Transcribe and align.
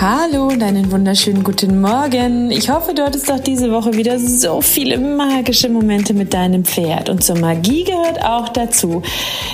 Hallo 0.00 0.46
und 0.46 0.62
einen 0.62 0.92
wunderschönen 0.92 1.42
guten 1.42 1.80
Morgen. 1.80 2.52
Ich 2.52 2.70
hoffe, 2.70 2.94
du 2.94 3.02
hattest 3.02 3.32
auch 3.32 3.40
diese 3.40 3.72
Woche 3.72 3.94
wieder 3.94 4.16
so 4.20 4.60
viele 4.60 4.96
magische 4.96 5.68
Momente 5.68 6.14
mit 6.14 6.32
deinem 6.32 6.64
Pferd. 6.64 7.08
Und 7.08 7.24
zur 7.24 7.36
Magie 7.36 7.82
gehört 7.82 8.24
auch 8.24 8.48
dazu, 8.48 9.02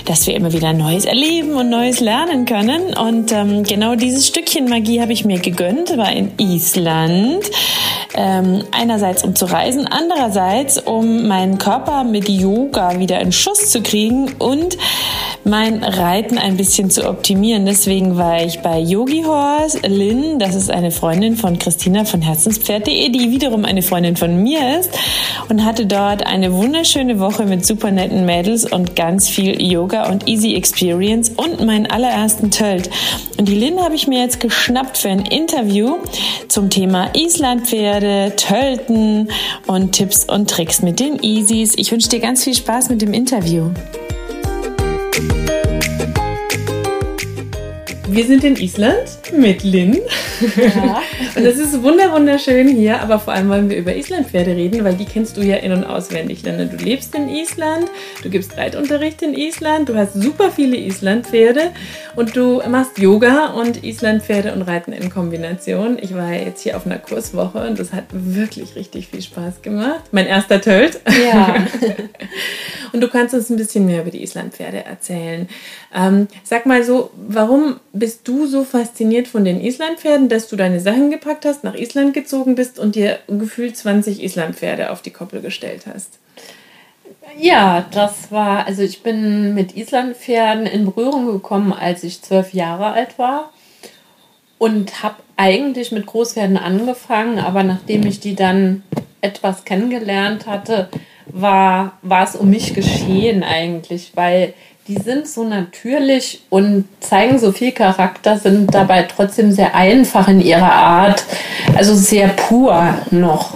dass 0.04 0.26
wir 0.26 0.34
immer 0.34 0.52
wieder 0.52 0.74
Neues 0.74 1.06
erleben 1.06 1.54
und 1.54 1.70
Neues 1.70 2.00
lernen 2.00 2.44
können. 2.44 2.92
Und 2.92 3.32
ähm, 3.32 3.62
genau 3.62 3.94
dieses 3.94 4.26
Stückchen 4.26 4.68
Magie 4.68 5.00
habe 5.00 5.14
ich 5.14 5.24
mir 5.24 5.38
gegönnt, 5.38 5.96
war 5.96 6.12
in 6.12 6.32
Island. 6.36 7.50
Ähm, 8.14 8.64
einerseits 8.70 9.24
um 9.24 9.34
zu 9.34 9.46
reisen, 9.46 9.88
andererseits 9.88 10.78
um 10.78 11.26
meinen 11.26 11.56
Körper 11.56 12.04
mit 12.04 12.28
Yoga 12.28 13.00
wieder 13.00 13.18
in 13.20 13.32
Schuss 13.32 13.70
zu 13.70 13.82
kriegen 13.82 14.34
und 14.38 14.76
mein 15.44 15.82
Reiten 15.82 16.38
ein 16.38 16.56
bisschen 16.56 16.90
zu 16.90 17.08
optimieren. 17.08 17.66
Deswegen 17.66 18.16
war 18.16 18.42
ich 18.42 18.60
bei 18.60 18.78
Yogi 18.78 19.22
Horse, 19.22 19.78
Lynn, 19.86 20.33
das 20.38 20.54
ist 20.54 20.70
eine 20.70 20.90
Freundin 20.90 21.36
von 21.36 21.58
Christina 21.58 22.04
von 22.04 22.22
Herzenspferd.de, 22.22 23.08
die 23.10 23.30
wiederum 23.30 23.64
eine 23.64 23.82
Freundin 23.82 24.16
von 24.16 24.42
mir 24.42 24.78
ist 24.78 24.90
und 25.48 25.64
hatte 25.64 25.86
dort 25.86 26.26
eine 26.26 26.52
wunderschöne 26.52 27.20
Woche 27.20 27.44
mit 27.44 27.64
super 27.64 27.90
netten 27.90 28.24
Mädels 28.26 28.64
und 28.70 28.96
ganz 28.96 29.28
viel 29.28 29.60
Yoga 29.62 30.10
und 30.10 30.28
Easy 30.28 30.54
Experience 30.54 31.30
und 31.30 31.64
meinen 31.64 31.86
allerersten 31.86 32.50
Tölt. 32.50 32.90
Und 33.38 33.48
die 33.48 33.54
Lynn 33.54 33.80
habe 33.80 33.94
ich 33.94 34.06
mir 34.06 34.20
jetzt 34.20 34.40
geschnappt 34.40 34.98
für 34.98 35.10
ein 35.10 35.26
Interview 35.26 35.96
zum 36.48 36.70
Thema 36.70 37.10
Islandpferde, 37.14 38.34
Tölten 38.36 39.28
und 39.66 39.92
Tipps 39.92 40.24
und 40.24 40.50
Tricks 40.50 40.82
mit 40.82 41.00
den 41.00 41.22
Easys. 41.22 41.74
Ich 41.76 41.92
wünsche 41.92 42.08
dir 42.08 42.20
ganz 42.20 42.44
viel 42.44 42.54
Spaß 42.54 42.90
mit 42.90 43.02
dem 43.02 43.12
Interview. 43.12 43.70
Wir 48.14 48.24
sind 48.24 48.44
in 48.44 48.54
Island 48.54 49.32
mit 49.36 49.64
Lynn. 49.64 49.98
Ja. 50.56 51.02
und 51.34 51.44
es 51.44 51.58
ist 51.58 51.82
wunder 51.82 52.12
wunderschön 52.12 52.68
hier, 52.68 53.00
aber 53.00 53.18
vor 53.18 53.32
allem 53.32 53.48
wollen 53.48 53.68
wir 53.68 53.76
über 53.76 53.96
Islandpferde 53.96 54.52
reden, 54.54 54.84
weil 54.84 54.94
die 54.94 55.04
kennst 55.04 55.36
du 55.36 55.42
ja 55.42 55.56
in- 55.56 55.72
und 55.72 55.82
auswendig. 55.82 56.44
Denn 56.44 56.70
du 56.70 56.76
lebst 56.76 57.12
in 57.16 57.28
Island, 57.28 57.90
du 58.22 58.30
gibst 58.30 58.56
Reitunterricht 58.56 59.20
in 59.22 59.34
Island, 59.34 59.88
du 59.88 59.96
hast 59.96 60.14
super 60.14 60.52
viele 60.52 60.76
Islandpferde 60.76 61.72
und 62.14 62.36
du 62.36 62.62
machst 62.68 62.98
Yoga 62.98 63.46
und 63.46 63.82
Islandpferde 63.82 64.52
und 64.52 64.62
Reiten 64.62 64.92
in 64.92 65.10
Kombination. 65.10 65.98
Ich 66.00 66.14
war 66.14 66.32
jetzt 66.34 66.62
hier 66.62 66.76
auf 66.76 66.86
einer 66.86 66.98
Kurswoche 66.98 67.66
und 67.66 67.80
das 67.80 67.92
hat 67.92 68.04
wirklich 68.12 68.76
richtig 68.76 69.08
viel 69.08 69.22
Spaß 69.22 69.62
gemacht. 69.62 70.04
Mein 70.12 70.28
erster 70.28 70.60
Tölt. 70.60 71.00
Ja. 71.26 71.66
und 72.92 73.00
du 73.00 73.08
kannst 73.08 73.34
uns 73.34 73.50
ein 73.50 73.56
bisschen 73.56 73.86
mehr 73.86 74.02
über 74.02 74.12
die 74.12 74.22
Islandpferde 74.22 74.84
erzählen. 74.84 75.48
Ähm, 75.92 76.28
sag 76.44 76.66
mal 76.66 76.84
so, 76.84 77.10
warum 77.16 77.80
bist 77.92 78.03
du 78.06 78.46
so 78.46 78.64
fasziniert 78.64 79.28
von 79.28 79.44
den 79.44 79.60
Islandpferden, 79.60 80.28
dass 80.28 80.48
du 80.48 80.56
deine 80.56 80.80
Sachen 80.80 81.10
gepackt 81.10 81.44
hast, 81.44 81.64
nach 81.64 81.74
Island 81.74 82.14
gezogen 82.14 82.54
bist 82.54 82.78
und 82.78 82.94
dir 82.94 83.18
gefühlt 83.28 83.76
20 83.76 84.22
Islandpferde 84.22 84.90
auf 84.90 85.02
die 85.02 85.10
Koppel 85.10 85.40
gestellt 85.40 85.82
hast? 85.92 86.18
Ja, 87.38 87.84
das 87.90 88.30
war, 88.30 88.66
also 88.66 88.82
ich 88.82 89.02
bin 89.02 89.54
mit 89.54 89.76
Islandpferden 89.76 90.66
in 90.66 90.84
Berührung 90.84 91.26
gekommen, 91.26 91.72
als 91.72 92.04
ich 92.04 92.22
zwölf 92.22 92.52
Jahre 92.52 92.92
alt 92.92 93.18
war 93.18 93.52
und 94.58 95.02
habe 95.02 95.16
eigentlich 95.36 95.90
mit 95.90 96.06
Großpferden 96.06 96.56
angefangen, 96.56 97.38
aber 97.38 97.62
nachdem 97.62 98.06
ich 98.06 98.20
die 98.20 98.34
dann 98.34 98.82
etwas 99.20 99.64
kennengelernt 99.64 100.46
hatte, 100.46 100.88
war, 101.26 101.98
war 102.02 102.24
es 102.24 102.36
um 102.36 102.50
mich 102.50 102.74
geschehen 102.74 103.42
eigentlich, 103.42 104.12
weil 104.14 104.54
die 104.86 104.98
sind 104.98 105.26
so 105.26 105.44
natürlich 105.44 106.42
und 106.50 106.84
zeigen 107.00 107.38
so 107.38 107.52
viel 107.52 107.72
Charakter, 107.72 108.38
sind 108.38 108.74
dabei 108.74 109.04
trotzdem 109.04 109.50
sehr 109.50 109.74
einfach 109.74 110.28
in 110.28 110.40
ihrer 110.40 110.72
Art, 110.72 111.24
also 111.74 111.94
sehr 111.94 112.28
pur 112.28 112.94
noch. 113.10 113.54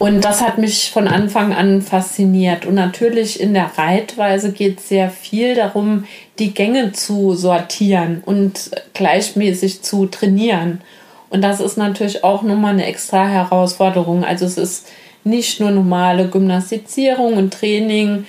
Und 0.00 0.24
das 0.24 0.40
hat 0.40 0.56
mich 0.56 0.90
von 0.90 1.06
Anfang 1.06 1.52
an 1.52 1.82
fasziniert. 1.82 2.64
Und 2.64 2.74
natürlich 2.74 3.38
in 3.38 3.52
der 3.52 3.70
Reitweise 3.76 4.50
geht 4.50 4.78
es 4.78 4.88
sehr 4.88 5.10
viel 5.10 5.54
darum, 5.54 6.04
die 6.38 6.54
Gänge 6.54 6.92
zu 6.92 7.34
sortieren 7.34 8.22
und 8.24 8.70
gleichmäßig 8.94 9.82
zu 9.82 10.06
trainieren. 10.06 10.80
Und 11.28 11.42
das 11.42 11.60
ist 11.60 11.76
natürlich 11.76 12.24
auch 12.24 12.42
nochmal 12.42 12.72
eine 12.72 12.86
extra 12.86 13.28
Herausforderung. 13.28 14.24
Also 14.24 14.46
es 14.46 14.56
ist 14.56 14.88
nicht 15.22 15.60
nur 15.60 15.70
normale 15.70 16.28
Gymnastizierung 16.28 17.34
und 17.34 17.52
Training 17.52 18.24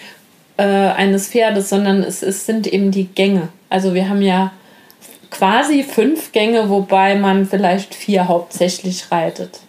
äh, 0.57 0.63
eines 0.63 1.27
Pferdes, 1.27 1.69
sondern 1.69 2.03
es, 2.03 2.21
es 2.23 2.45
sind 2.45 2.67
eben 2.67 2.91
die 2.91 3.07
Gänge. 3.07 3.49
Also 3.69 3.93
wir 3.93 4.09
haben 4.09 4.21
ja 4.21 4.51
quasi 5.29 5.83
fünf 5.83 6.31
Gänge, 6.31 6.69
wobei 6.69 7.15
man 7.15 7.45
vielleicht 7.47 7.95
vier 7.95 8.27
hauptsächlich 8.27 9.11
reitet. 9.11 9.59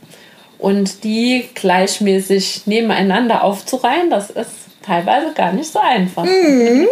Und 0.59 1.05
die 1.05 1.49
gleichmäßig 1.55 2.67
nebeneinander 2.67 3.43
aufzureihen, 3.43 4.11
das 4.11 4.31
ist 4.31 4.51
teilweise 4.83 5.33
gar 5.35 5.53
nicht 5.53 5.71
so 5.71 5.79
einfach. 5.79 6.25
Mhm. 6.25 6.87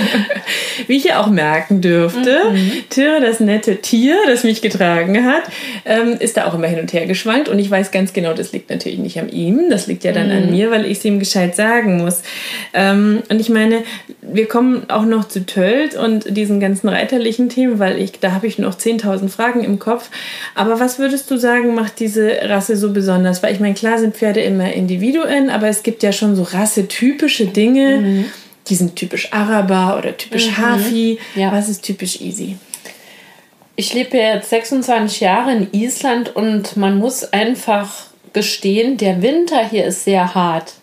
Wie 0.86 0.96
ich 0.96 1.04
ja 1.04 1.20
auch 1.20 1.28
merken 1.28 1.80
dürfte, 1.80 2.50
mhm. 2.52 2.72
Tyre, 2.88 3.20
das 3.20 3.40
nette 3.40 3.76
Tier, 3.76 4.16
das 4.26 4.44
mich 4.44 4.62
getragen 4.62 5.24
hat, 5.24 5.42
ähm, 5.84 6.16
ist 6.18 6.36
da 6.36 6.46
auch 6.46 6.54
immer 6.54 6.66
hin 6.66 6.80
und 6.80 6.92
her 6.92 7.06
geschwankt. 7.06 7.48
Und 7.48 7.58
ich 7.58 7.70
weiß 7.70 7.90
ganz 7.90 8.12
genau, 8.12 8.32
das 8.32 8.52
liegt 8.52 8.70
natürlich 8.70 8.98
nicht 8.98 9.18
an 9.18 9.28
ihm, 9.28 9.70
das 9.70 9.86
liegt 9.86 10.04
ja 10.04 10.12
dann 10.12 10.28
mhm. 10.28 10.36
an 10.44 10.50
mir, 10.50 10.70
weil 10.70 10.86
ich 10.86 10.98
es 10.98 11.04
ihm 11.04 11.18
gescheit 11.18 11.56
sagen 11.56 11.98
muss. 11.98 12.22
Ähm, 12.72 13.22
und 13.28 13.40
ich 13.40 13.48
meine, 13.48 13.82
wir 14.32 14.46
kommen 14.46 14.88
auch 14.88 15.04
noch 15.04 15.28
zu 15.28 15.44
Tölt 15.44 15.94
und 15.94 16.36
diesen 16.36 16.60
ganzen 16.60 16.88
reiterlichen 16.88 17.48
Themen, 17.48 17.78
weil 17.78 18.00
ich, 18.00 18.12
da 18.20 18.32
habe 18.32 18.46
ich 18.46 18.58
noch 18.58 18.76
10.000 18.76 19.28
Fragen 19.28 19.62
im 19.62 19.78
Kopf. 19.78 20.10
Aber 20.54 20.80
was 20.80 20.98
würdest 20.98 21.30
du 21.30 21.36
sagen, 21.36 21.74
macht 21.74 22.00
diese 22.00 22.38
Rasse 22.44 22.76
so 22.76 22.92
besonders? 22.92 23.42
Weil 23.42 23.52
ich 23.52 23.60
meine, 23.60 23.74
klar 23.74 23.98
sind 23.98 24.16
Pferde 24.16 24.40
immer 24.40 24.72
Individuen, 24.72 25.50
aber 25.50 25.68
es 25.68 25.82
gibt 25.82 26.02
ja 26.02 26.12
schon 26.12 26.36
so 26.36 26.42
Rassetypen 26.44 27.00
typische 27.00 27.46
Dinge, 27.46 27.98
mhm. 27.98 28.24
die 28.68 28.74
sind 28.74 28.96
typisch 28.96 29.32
Araber 29.32 29.98
oder 29.98 30.16
typisch 30.16 30.50
mhm. 30.50 30.56
Hafi. 30.58 31.18
Ja. 31.34 31.52
Was 31.52 31.68
ist 31.68 31.82
typisch 31.82 32.20
Easy? 32.20 32.56
Ich 33.76 33.94
lebe 33.94 34.16
jetzt 34.16 34.50
26 34.50 35.20
Jahre 35.20 35.52
in 35.52 35.68
Island 35.72 36.36
und 36.36 36.76
man 36.76 36.98
muss 36.98 37.24
einfach 37.32 38.08
gestehen, 38.32 38.96
der 38.96 39.22
Winter 39.22 39.66
hier 39.66 39.86
ist 39.86 40.04
sehr 40.04 40.34
hart. 40.34 40.74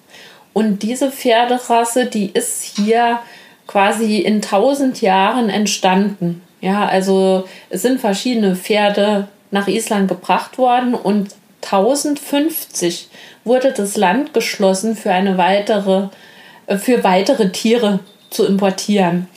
Und 0.57 0.81
diese 0.81 1.11
Pferderasse, 1.11 2.07
die 2.07 2.31
ist 2.31 2.63
hier 2.63 3.19
quasi 3.67 4.17
in 4.17 4.37
1000 4.37 5.01
Jahren 5.01 5.51
entstanden. 5.51 6.41
Ja, 6.61 6.87
also 6.87 7.47
es 7.69 7.83
sind 7.83 8.01
verschiedene 8.01 8.55
Pferde 8.55 9.27
nach 9.51 9.67
Island 9.67 10.07
gebracht 10.07 10.57
worden 10.57 10.95
und 10.95 11.35
1050 11.61 13.07
wurde 13.43 13.71
das 13.71 13.97
Land 13.97 14.33
geschlossen 14.33 14.95
für 14.95 15.11
eine 15.11 15.37
weitere, 15.37 16.07
äh, 16.65 16.77
für 16.77 17.03
weitere 17.03 17.51
Tiere 17.51 17.99
zu 18.31 18.47
importieren. 18.47 19.27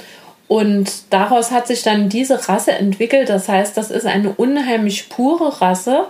Und 0.48 0.90
daraus 1.10 1.50
hat 1.50 1.66
sich 1.66 1.82
dann 1.82 2.08
diese 2.08 2.48
Rasse 2.48 2.72
entwickelt. 2.72 3.28
Das 3.28 3.46
heißt, 3.46 3.76
das 3.76 3.90
ist 3.90 4.06
eine 4.06 4.30
unheimlich 4.30 5.10
pure 5.10 5.60
Rasse, 5.60 6.06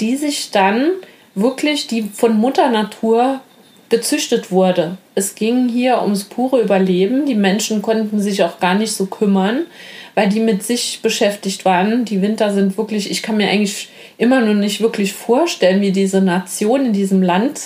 die 0.00 0.16
sich 0.16 0.50
dann 0.50 0.92
wirklich, 1.34 1.88
die 1.88 2.04
von 2.04 2.38
Mutter 2.38 2.70
Natur 2.70 3.40
gezüchtet 3.88 4.50
wurde. 4.50 4.98
Es 5.14 5.34
ging 5.34 5.68
hier 5.68 6.02
ums 6.02 6.24
pure 6.24 6.60
Überleben. 6.60 7.26
Die 7.26 7.34
Menschen 7.34 7.82
konnten 7.82 8.20
sich 8.20 8.42
auch 8.42 8.58
gar 8.60 8.74
nicht 8.74 8.92
so 8.92 9.06
kümmern, 9.06 9.66
weil 10.14 10.28
die 10.28 10.40
mit 10.40 10.62
sich 10.62 11.00
beschäftigt 11.02 11.64
waren. 11.64 12.04
Die 12.04 12.22
Winter 12.22 12.52
sind 12.52 12.76
wirklich, 12.76 13.10
ich 13.10 13.22
kann 13.22 13.36
mir 13.36 13.48
eigentlich 13.48 13.88
immer 14.18 14.40
noch 14.40 14.54
nicht 14.54 14.80
wirklich 14.80 15.12
vorstellen, 15.12 15.80
wie 15.80 15.92
diese 15.92 16.20
Nation 16.20 16.86
in 16.86 16.92
diesem 16.92 17.22
Land 17.22 17.60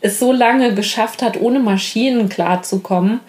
es 0.00 0.18
so 0.18 0.32
lange 0.32 0.74
geschafft 0.74 1.22
hat, 1.22 1.40
ohne 1.40 1.60
Maschinen 1.60 2.28
klarzukommen. 2.28 3.20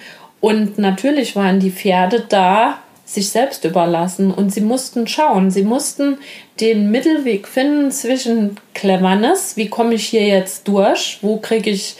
Und 0.41 0.77
natürlich 0.77 1.35
waren 1.35 1.59
die 1.59 1.71
Pferde 1.71 2.25
da, 2.27 2.79
sich 3.05 3.29
selbst 3.29 3.63
überlassen 3.63 4.31
und 4.31 4.51
sie 4.51 4.61
mussten 4.61 5.07
schauen, 5.07 5.51
sie 5.51 5.63
mussten 5.63 6.17
den 6.59 6.89
Mittelweg 6.89 7.47
finden 7.47 7.91
zwischen 7.91 8.59
Cleverness, 8.73 9.55
wie 9.57 9.69
komme 9.69 9.93
ich 9.93 10.07
hier 10.07 10.25
jetzt 10.25 10.67
durch, 10.67 11.19
wo 11.21 11.37
kriege 11.37 11.69
ich 11.69 11.97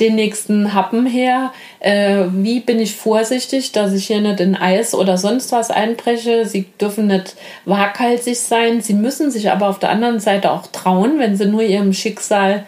den 0.00 0.14
nächsten 0.14 0.74
Happen 0.74 1.06
her? 1.06 1.52
Äh, 1.80 2.24
wie 2.32 2.60
bin 2.60 2.80
ich 2.80 2.96
vorsichtig, 2.96 3.72
dass 3.72 3.92
ich 3.92 4.06
hier 4.06 4.20
nicht 4.20 4.40
in 4.40 4.54
Eis 4.54 4.94
oder 4.94 5.16
sonst 5.16 5.52
was 5.52 5.70
einbreche? 5.70 6.46
Sie 6.46 6.66
dürfen 6.80 7.06
nicht 7.06 7.34
waghalsig 7.64 8.38
sein. 8.38 8.82
Sie 8.82 8.94
müssen 8.94 9.30
sich 9.30 9.50
aber 9.50 9.68
auf 9.68 9.78
der 9.78 9.90
anderen 9.90 10.20
Seite 10.20 10.50
auch 10.50 10.66
trauen. 10.66 11.18
Wenn 11.18 11.36
sie 11.36 11.46
nur 11.46 11.62
ihrem 11.62 11.94
Schicksal 11.94 12.66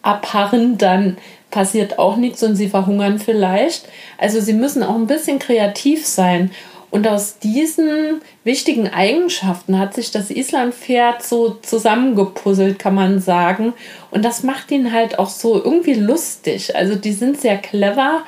abharren, 0.00 0.78
dann 0.78 1.18
passiert 1.50 1.98
auch 1.98 2.16
nichts 2.16 2.42
und 2.42 2.56
sie 2.56 2.68
verhungern 2.68 3.18
vielleicht. 3.18 3.88
Also 4.18 4.40
sie 4.40 4.54
müssen 4.54 4.82
auch 4.82 4.94
ein 4.94 5.06
bisschen 5.06 5.38
kreativ 5.38 6.06
sein. 6.06 6.50
Und 6.92 7.08
aus 7.08 7.38
diesen 7.38 8.20
wichtigen 8.44 8.86
Eigenschaften 8.86 9.78
hat 9.78 9.94
sich 9.94 10.10
das 10.10 10.30
Islandpferd 10.30 11.22
so 11.22 11.56
zusammengepuzzelt, 11.62 12.78
kann 12.78 12.94
man 12.94 13.18
sagen. 13.18 13.72
Und 14.10 14.26
das 14.26 14.42
macht 14.42 14.70
ihn 14.70 14.92
halt 14.92 15.18
auch 15.18 15.30
so 15.30 15.54
irgendwie 15.54 15.94
lustig. 15.94 16.76
Also 16.76 16.94
die 16.94 17.12
sind 17.12 17.40
sehr 17.40 17.56
clever, 17.56 18.24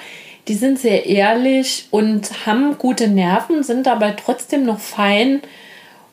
die 0.48 0.54
sind 0.54 0.78
sehr 0.78 1.04
ehrlich 1.04 1.88
und 1.90 2.46
haben 2.46 2.78
gute 2.78 3.06
Nerven, 3.06 3.62
sind 3.62 3.84
dabei 3.84 4.12
trotzdem 4.12 4.64
noch 4.64 4.80
fein 4.80 5.42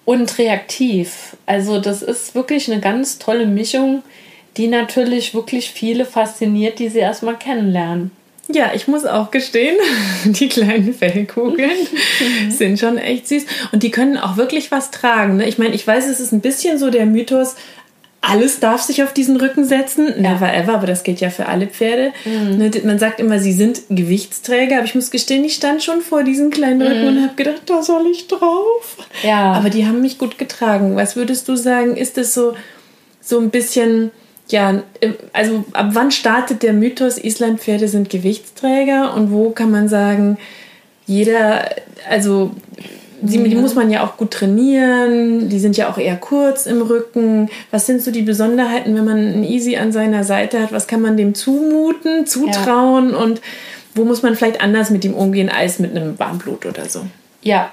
und 0.03 0.37
reaktiv. 0.37 1.37
Also 1.45 1.79
das 1.79 2.01
ist 2.01 2.35
wirklich 2.35 2.69
eine 2.69 2.81
ganz 2.81 3.17
tolle 3.17 3.45
Mischung, 3.45 4.03
die 4.57 4.67
natürlich 4.67 5.33
wirklich 5.33 5.69
viele 5.69 6.03
fasziniert, 6.03 6.79
die 6.79 6.89
sie 6.89 6.99
erstmal 6.99 7.37
kennenlernen. 7.37 8.11
Ja, 8.49 8.71
ich 8.73 8.87
muss 8.87 9.05
auch 9.05 9.31
gestehen, 9.31 9.77
die 10.25 10.49
kleinen 10.49 10.93
Fellkugeln 10.93 11.87
sind 12.49 12.79
schon 12.79 12.97
echt 12.97 13.27
süß. 13.27 13.45
Und 13.71 13.83
die 13.83 13.91
können 13.91 14.17
auch 14.17 14.37
wirklich 14.37 14.71
was 14.71 14.91
tragen. 14.91 15.37
Ne? 15.37 15.47
Ich 15.47 15.57
meine, 15.57 15.75
ich 15.75 15.85
weiß, 15.85 16.07
es 16.07 16.19
ist 16.19 16.31
ein 16.31 16.41
bisschen 16.41 16.77
so 16.77 16.89
der 16.89 17.05
Mythos, 17.05 17.55
alles 18.21 18.59
darf 18.59 18.81
sich 18.81 19.01
auf 19.01 19.13
diesen 19.13 19.37
Rücken 19.37 19.65
setzen. 19.65 20.07
Ja. 20.07 20.33
Never 20.33 20.53
ever, 20.53 20.75
aber 20.75 20.85
das 20.85 21.03
geht 21.03 21.21
ja 21.21 21.31
für 21.31 21.47
alle 21.47 21.65
Pferde. 21.65 22.13
Mhm. 22.23 22.57
Ne, 22.57 22.71
man 22.83 22.99
sagt 22.99 23.19
immer, 23.19 23.39
sie 23.39 23.51
sind 23.51 23.81
Gewichtsträger, 23.89 24.77
aber 24.77 24.85
ich 24.85 24.93
muss 24.93 25.09
gestehen, 25.09 25.43
ich 25.43 25.55
stand 25.55 25.81
schon 25.81 26.01
vor 26.01 26.23
diesen 26.23 26.51
kleinen 26.51 26.81
Rücken 26.83 27.01
mhm. 27.01 27.07
und 27.07 27.23
habe 27.23 27.35
gedacht, 27.35 27.63
da 27.65 27.81
soll 27.81 28.05
ich 28.11 28.27
drauf. 28.27 28.97
Ja. 29.23 29.53
Aber 29.53 29.71
die 29.71 29.87
haben 29.87 30.01
mich 30.01 30.19
gut 30.19 30.37
getragen. 30.37 30.95
Was 30.95 31.15
würdest 31.15 31.47
du 31.47 31.55
sagen, 31.55 31.97
ist 31.97 32.17
das 32.17 32.35
so, 32.35 32.53
so 33.21 33.39
ein 33.39 33.49
bisschen 33.49 34.11
ja, 34.51 34.83
also 35.33 35.65
ab 35.73 35.89
wann 35.93 36.11
startet 36.11 36.63
der 36.63 36.73
Mythos, 36.73 37.17
Islandpferde 37.17 37.87
sind 37.87 38.09
Gewichtsträger 38.09 39.13
und 39.15 39.31
wo 39.31 39.51
kann 39.51 39.71
man 39.71 39.87
sagen, 39.89 40.37
jeder, 41.05 41.65
also 42.09 42.51
die, 43.21 43.37
die, 43.43 43.55
muss 43.55 43.75
man 43.75 43.91
ja 43.91 44.03
auch 44.03 44.17
gut 44.17 44.31
trainieren, 44.31 45.49
die 45.49 45.59
sind 45.59 45.77
ja 45.77 45.89
auch 45.89 45.97
eher 45.97 46.15
kurz 46.15 46.65
im 46.65 46.81
Rücken. 46.81 47.49
Was 47.69 47.85
sind 47.85 48.01
so 48.01 48.09
die 48.09 48.23
Besonderheiten, 48.23 48.95
wenn 48.95 49.05
man 49.05 49.17
einen 49.17 49.43
Easy 49.43 49.77
an 49.77 49.91
seiner 49.91 50.23
Seite 50.23 50.59
hat? 50.59 50.71
Was 50.71 50.87
kann 50.87 51.01
man 51.01 51.17
dem 51.17 51.35
zumuten, 51.35 52.25
zutrauen 52.25 53.11
ja. 53.11 53.17
und 53.17 53.41
wo 53.93 54.05
muss 54.05 54.23
man 54.23 54.35
vielleicht 54.35 54.61
anders 54.61 54.89
mit 54.89 55.05
ihm 55.05 55.13
umgehen 55.13 55.49
als 55.49 55.79
mit 55.79 55.95
einem 55.95 56.17
Warmblut 56.17 56.65
oder 56.65 56.89
so? 56.89 57.01
Ja, 57.43 57.71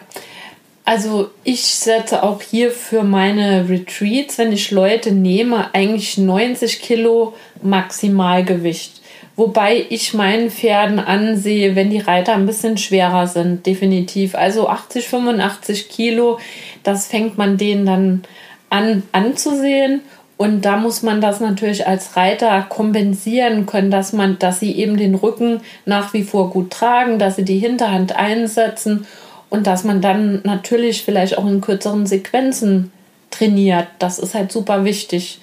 also 0.88 1.28
ich 1.44 1.66
setze 1.66 2.22
auch 2.22 2.40
hier 2.40 2.70
für 2.70 3.02
meine 3.02 3.68
Retreats, 3.68 4.38
wenn 4.38 4.52
ich 4.52 4.70
Leute 4.70 5.12
nehme, 5.12 5.74
eigentlich 5.74 6.16
90 6.16 6.80
Kilo 6.80 7.34
Maximalgewicht. 7.62 9.02
Wobei 9.36 9.84
ich 9.90 10.14
meinen 10.14 10.50
Pferden 10.50 10.98
ansehe, 10.98 11.76
wenn 11.76 11.90
die 11.90 11.98
Reiter 11.98 12.32
ein 12.32 12.46
bisschen 12.46 12.78
schwerer 12.78 13.26
sind, 13.26 13.66
definitiv. 13.66 14.34
Also 14.34 14.66
80, 14.66 15.06
85 15.08 15.90
Kilo, 15.90 16.38
das 16.84 17.08
fängt 17.08 17.36
man 17.36 17.58
denen 17.58 17.84
dann 17.84 18.22
an 18.70 19.02
anzusehen. 19.12 20.00
Und 20.38 20.64
da 20.64 20.78
muss 20.78 21.02
man 21.02 21.20
das 21.20 21.40
natürlich 21.40 21.86
als 21.86 22.16
Reiter 22.16 22.62
kompensieren 22.62 23.66
können, 23.66 23.90
dass 23.90 24.14
man, 24.14 24.38
dass 24.38 24.60
sie 24.60 24.72
eben 24.72 24.96
den 24.96 25.16
Rücken 25.16 25.60
nach 25.84 26.14
wie 26.14 26.22
vor 26.22 26.48
gut 26.48 26.70
tragen, 26.70 27.18
dass 27.18 27.36
sie 27.36 27.44
die 27.44 27.58
Hinterhand 27.58 28.16
einsetzen 28.16 29.06
und 29.50 29.66
dass 29.66 29.84
man 29.84 30.00
dann 30.00 30.40
natürlich 30.44 31.02
vielleicht 31.02 31.38
auch 31.38 31.46
in 31.46 31.60
kürzeren 31.60 32.06
Sequenzen 32.06 32.92
trainiert. 33.30 33.86
Das 33.98 34.18
ist 34.18 34.34
halt 34.34 34.52
super 34.52 34.84
wichtig. 34.84 35.40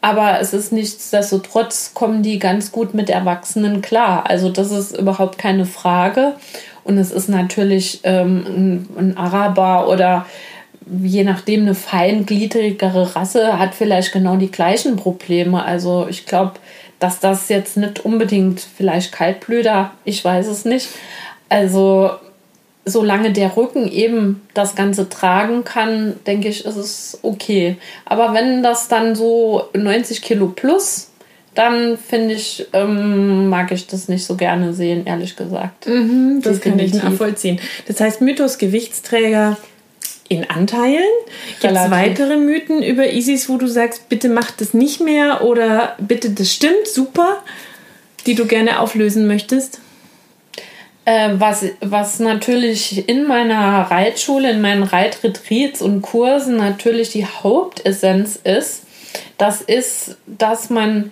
Aber 0.00 0.40
es 0.40 0.52
ist 0.52 0.72
nichtsdestotrotz, 0.72 1.92
kommen 1.92 2.22
die 2.22 2.38
ganz 2.38 2.70
gut 2.70 2.94
mit 2.94 3.10
Erwachsenen 3.10 3.82
klar. 3.82 4.24
Also 4.28 4.48
das 4.48 4.70
ist 4.70 4.96
überhaupt 4.96 5.38
keine 5.38 5.66
Frage. 5.66 6.34
Und 6.84 6.98
es 6.98 7.10
ist 7.10 7.28
natürlich 7.28 8.00
ähm, 8.04 8.86
ein, 8.96 9.16
Araber 9.16 9.88
oder 9.88 10.26
je 11.02 11.24
nachdem 11.24 11.62
eine 11.62 11.74
feingliedrigere 11.74 13.14
Rasse 13.14 13.58
hat 13.58 13.74
vielleicht 13.74 14.12
genau 14.12 14.36
die 14.36 14.50
gleichen 14.50 14.96
Probleme. 14.96 15.64
Also 15.64 16.06
ich 16.08 16.26
glaube, 16.26 16.54
dass 16.98 17.20
das 17.20 17.48
jetzt 17.48 17.76
nicht 17.76 18.04
unbedingt 18.04 18.60
vielleicht 18.60 19.12
Kaltblüter, 19.12 19.90
ich 20.04 20.24
weiß 20.24 20.46
es 20.46 20.64
nicht. 20.64 20.88
Also 21.48 22.12
solange 22.88 23.32
der 23.32 23.56
Rücken 23.56 23.90
eben 23.90 24.42
das 24.54 24.74
Ganze 24.74 25.08
tragen 25.08 25.64
kann, 25.64 26.14
denke 26.26 26.48
ich, 26.48 26.64
ist 26.64 26.76
es 26.76 27.18
okay. 27.22 27.76
Aber 28.04 28.34
wenn 28.34 28.62
das 28.62 28.88
dann 28.88 29.14
so 29.14 29.68
90 29.74 30.22
Kilo 30.22 30.48
plus, 30.48 31.10
dann 31.54 31.98
finde 31.98 32.34
ich, 32.34 32.66
ähm, 32.72 33.48
mag 33.48 33.72
ich 33.72 33.88
das 33.88 34.08
nicht 34.08 34.24
so 34.24 34.36
gerne 34.36 34.74
sehen, 34.74 35.06
ehrlich 35.06 35.34
gesagt. 35.34 35.88
Mhm, 35.88 36.40
das 36.42 36.60
kann 36.60 36.78
ich 36.78 36.94
nachvollziehen. 36.94 37.58
Das 37.88 38.00
heißt, 38.00 38.20
Mythos 38.20 38.58
Gewichtsträger 38.58 39.56
in 40.28 40.48
Anteilen. 40.48 41.02
Gibt 41.60 41.74
es 41.74 41.90
weitere 41.90 42.36
Mythen 42.36 42.82
über 42.82 43.12
Isis, 43.12 43.48
wo 43.48 43.56
du 43.56 43.66
sagst, 43.66 44.08
bitte 44.08 44.28
mach 44.28 44.50
das 44.52 44.74
nicht 44.74 45.00
mehr 45.00 45.42
oder 45.42 45.96
bitte 45.98 46.30
das 46.30 46.52
stimmt, 46.52 46.86
super, 46.86 47.42
die 48.26 48.34
du 48.34 48.46
gerne 48.46 48.78
auflösen 48.78 49.26
möchtest? 49.26 49.80
Äh, 51.08 51.40
was, 51.40 51.64
was 51.80 52.20
natürlich 52.20 53.08
in 53.08 53.26
meiner 53.26 53.90
Reitschule, 53.90 54.50
in 54.50 54.60
meinen 54.60 54.82
Reitretreats 54.82 55.80
und 55.80 56.02
Kursen 56.02 56.58
natürlich 56.58 57.08
die 57.08 57.24
Hauptessenz 57.24 58.38
ist, 58.44 58.82
das 59.38 59.62
ist, 59.62 60.18
dass 60.26 60.68
man 60.68 61.10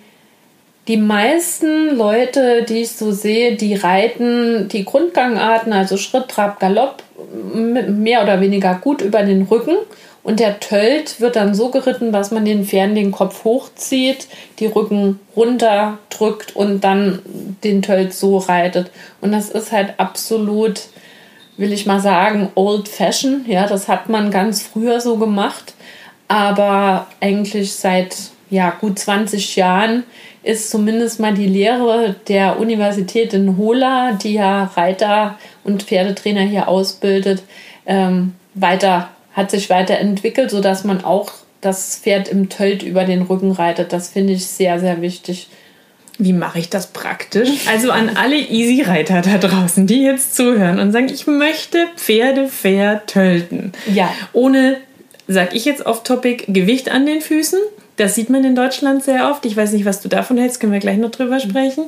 die 0.87 0.97
meisten 0.97 1.97
Leute, 1.97 2.61
die 2.61 2.81
ich 2.81 2.91
so 2.91 3.11
sehe, 3.11 3.55
die 3.55 3.73
reiten 3.73 4.69
die 4.69 4.85
Grundgangarten, 4.85 5.73
also 5.73 5.97
Schritt, 5.97 6.27
Trab, 6.27 6.59
Galopp, 6.59 7.01
mehr 7.53 8.21
oder 8.21 8.39
weniger 8.39 8.75
gut 8.75 9.01
über 9.01 9.23
den 9.23 9.41
Rücken 9.41 9.77
und 10.23 10.39
der 10.39 10.59
Tölt 10.59 11.21
wird 11.21 11.35
dann 11.35 11.55
so 11.55 11.69
geritten, 11.69 12.11
dass 12.11 12.31
man 12.31 12.43
den 12.43 12.65
Pferden 12.65 12.95
den 12.95 13.11
Kopf 13.11 13.43
hochzieht, 13.43 14.27
die 14.59 14.65
Rücken 14.65 15.19
runterdrückt 15.35 16.55
und 16.55 16.83
dann 16.83 17.19
den 17.63 17.81
Tölt 17.81 18.13
so 18.13 18.37
reitet. 18.37 18.91
Und 19.21 19.31
das 19.31 19.49
ist 19.49 19.71
halt 19.71 19.93
absolut, 19.97 20.81
will 21.55 21.71
ich 21.71 21.85
mal 21.85 22.01
sagen, 22.01 22.49
old 22.55 22.89
fashion. 22.89 23.45
Ja, 23.47 23.67
das 23.67 23.87
hat 23.87 24.09
man 24.09 24.29
ganz 24.29 24.61
früher 24.61 24.99
so 24.99 25.15
gemacht. 25.15 25.75
Aber 26.27 27.07
eigentlich 27.21 27.73
seit 27.73 28.15
ja, 28.49 28.71
gut 28.71 28.99
20 28.99 29.55
Jahren 29.55 30.03
ist 30.43 30.69
zumindest 30.69 31.19
mal 31.19 31.33
die 31.33 31.47
Lehre 31.47 32.15
der 32.27 32.59
Universität 32.59 33.33
in 33.33 33.57
Hola, 33.57 34.13
die 34.13 34.33
ja 34.33 34.71
Reiter 34.75 35.37
und 35.63 35.83
Pferdetrainer 35.83 36.41
hier 36.41 36.67
ausbildet, 36.67 37.43
ähm, 37.85 38.33
weiter 38.53 39.09
hat 39.37 39.51
sich 39.51 39.69
weiterentwickelt, 39.69 40.49
sodass 40.49 40.83
man 40.83 41.03
auch 41.03 41.31
das 41.61 41.95
Pferd 42.03 42.27
im 42.27 42.49
Tölt 42.49 42.81
über 42.81 43.05
den 43.05 43.21
Rücken 43.21 43.51
reitet. 43.51 43.93
Das 43.93 44.09
finde 44.09 44.33
ich 44.33 44.47
sehr, 44.47 44.79
sehr 44.79 45.01
wichtig. 45.01 45.47
Wie 46.17 46.33
mache 46.33 46.57
ich 46.57 46.69
das 46.71 46.87
praktisch? 46.87 47.67
Also 47.67 47.91
an 47.91 48.09
alle 48.15 48.37
Easy-Reiter 48.37 49.21
da 49.21 49.37
draußen, 49.37 49.85
die 49.85 50.01
jetzt 50.01 50.35
zuhören 50.35 50.79
und 50.79 50.91
sagen, 50.91 51.09
ich 51.13 51.27
möchte 51.27 51.85
Pferde 51.95 52.47
fair 52.47 53.05
tölten. 53.05 53.73
Ja. 53.93 54.11
Ohne, 54.33 54.77
sag 55.27 55.53
ich 55.53 55.65
jetzt 55.65 55.85
off-topic, 55.85 56.51
Gewicht 56.51 56.89
an 56.89 57.05
den 57.05 57.21
Füßen. 57.21 57.59
Das 57.97 58.15
sieht 58.15 58.31
man 58.31 58.43
in 58.43 58.55
Deutschland 58.55 59.03
sehr 59.03 59.29
oft. 59.29 59.45
Ich 59.45 59.55
weiß 59.55 59.73
nicht, 59.73 59.85
was 59.85 60.01
du 60.01 60.09
davon 60.09 60.37
hältst, 60.37 60.59
können 60.59 60.73
wir 60.73 60.79
gleich 60.79 60.97
noch 60.97 61.11
drüber 61.11 61.39
sprechen. 61.39 61.85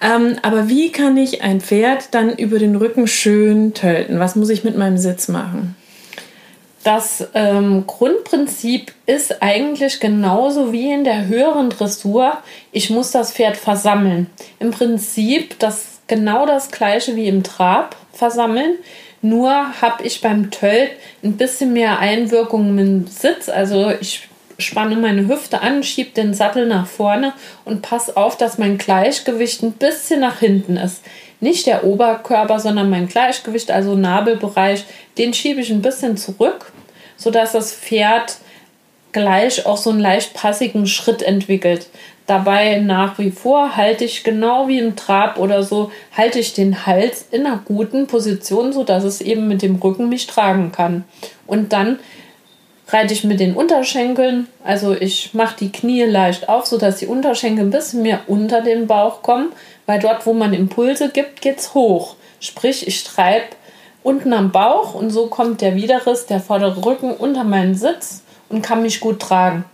Ähm, 0.00 0.36
aber 0.42 0.68
wie 0.68 0.92
kann 0.92 1.16
ich 1.16 1.42
ein 1.42 1.60
Pferd 1.60 2.14
dann 2.14 2.30
über 2.36 2.60
den 2.60 2.76
Rücken 2.76 3.08
schön 3.08 3.74
tölten? 3.74 4.20
Was 4.20 4.36
muss 4.36 4.50
ich 4.50 4.62
mit 4.62 4.76
meinem 4.76 4.98
Sitz 4.98 5.26
machen? 5.26 5.74
Das 6.84 7.26
ähm, 7.32 7.86
Grundprinzip 7.86 8.92
ist 9.06 9.42
eigentlich 9.42 10.00
genauso 10.00 10.70
wie 10.70 10.92
in 10.92 11.02
der 11.02 11.26
höheren 11.26 11.70
Dressur. 11.70 12.36
Ich 12.72 12.90
muss 12.90 13.10
das 13.10 13.32
Pferd 13.32 13.56
versammeln. 13.56 14.30
Im 14.60 14.70
Prinzip 14.70 15.58
das 15.58 16.00
genau 16.08 16.44
das 16.44 16.70
gleiche 16.70 17.16
wie 17.16 17.26
im 17.26 17.42
Trab 17.42 17.96
versammeln. 18.12 18.76
Nur 19.22 19.50
habe 19.80 20.04
ich 20.04 20.20
beim 20.20 20.50
Tölt 20.50 20.90
ein 21.22 21.38
bisschen 21.38 21.72
mehr 21.72 22.00
Einwirkung 22.00 22.74
mit 22.74 22.86
dem 22.86 23.06
Sitz. 23.06 23.48
Also 23.48 23.90
ich 23.98 24.28
spanne 24.58 24.96
meine 24.96 25.26
Hüfte 25.26 25.62
an, 25.62 25.82
schiebe 25.82 26.10
den 26.10 26.34
Sattel 26.34 26.66
nach 26.66 26.86
vorne 26.86 27.32
und 27.64 27.80
passe 27.80 28.14
auf, 28.14 28.36
dass 28.36 28.58
mein 28.58 28.76
Gleichgewicht 28.76 29.62
ein 29.62 29.72
bisschen 29.72 30.20
nach 30.20 30.40
hinten 30.40 30.76
ist 30.76 31.00
nicht 31.44 31.66
der 31.66 31.84
Oberkörper, 31.84 32.58
sondern 32.58 32.90
mein 32.90 33.06
Gleichgewicht, 33.06 33.70
also 33.70 33.94
Nabelbereich, 33.94 34.84
den 35.18 35.34
schiebe 35.34 35.60
ich 35.60 35.70
ein 35.70 35.82
bisschen 35.82 36.16
zurück, 36.16 36.72
sodass 37.24 37.52
das 37.52 37.72
Pferd 37.72 38.36
gleich 39.12 39.66
auch 39.66 39.76
so 39.76 39.90
einen 39.90 40.00
leicht 40.00 40.34
passigen 40.34 40.86
Schritt 40.86 41.22
entwickelt. 41.22 41.88
Dabei 42.26 42.78
nach 42.78 43.18
wie 43.18 43.30
vor 43.30 43.76
halte 43.76 44.04
ich 44.04 44.24
genau 44.24 44.68
wie 44.68 44.78
im 44.78 44.96
Trab 44.96 45.38
oder 45.38 45.62
so, 45.62 45.90
halte 46.16 46.38
ich 46.38 46.54
den 46.54 46.86
Hals 46.86 47.26
in 47.30 47.44
einer 47.44 47.60
guten 47.64 48.06
Position, 48.06 48.72
sodass 48.72 49.04
es 49.04 49.20
eben 49.20 49.48
mit 49.48 49.62
dem 49.62 49.76
Rücken 49.76 50.08
mich 50.08 50.26
tragen 50.26 50.72
kann. 50.72 51.04
Und 51.46 51.72
dann 51.72 51.98
reite 52.88 53.12
ich 53.12 53.24
mit 53.24 53.40
den 53.40 53.54
Unterschenkeln, 53.54 54.46
also 54.62 54.94
ich 54.94 55.34
mache 55.34 55.56
die 55.60 55.72
Knie 55.72 56.04
leicht 56.04 56.48
auf, 56.48 56.66
sodass 56.66 56.96
die 56.96 57.06
Unterschenkel 57.06 57.64
ein 57.64 57.70
bisschen 57.70 58.02
mehr 58.02 58.20
unter 58.26 58.60
den 58.60 58.86
Bauch 58.86 59.22
kommen 59.22 59.50
weil 59.86 60.00
dort, 60.00 60.26
wo 60.26 60.32
man 60.32 60.54
Impulse 60.54 61.10
gibt, 61.10 61.42
geht 61.42 61.58
es 61.58 61.74
hoch. 61.74 62.16
Sprich, 62.40 62.86
ich 62.86 63.04
treibe 63.04 63.46
unten 64.04 64.32
am 64.34 64.52
Bauch 64.52 64.94
und 64.94 65.10
so 65.10 65.26
kommt 65.26 65.62
der 65.62 65.74
Widerriss, 65.74 66.26
der 66.26 66.38
vordere 66.38 66.84
Rücken 66.84 67.10
unter 67.10 67.42
meinen 67.42 67.74
Sitz 67.74 68.22
und 68.48 68.62
kann 68.62 68.82
mich 68.82 69.00
gut 69.00 69.18
tragen. 69.18 69.64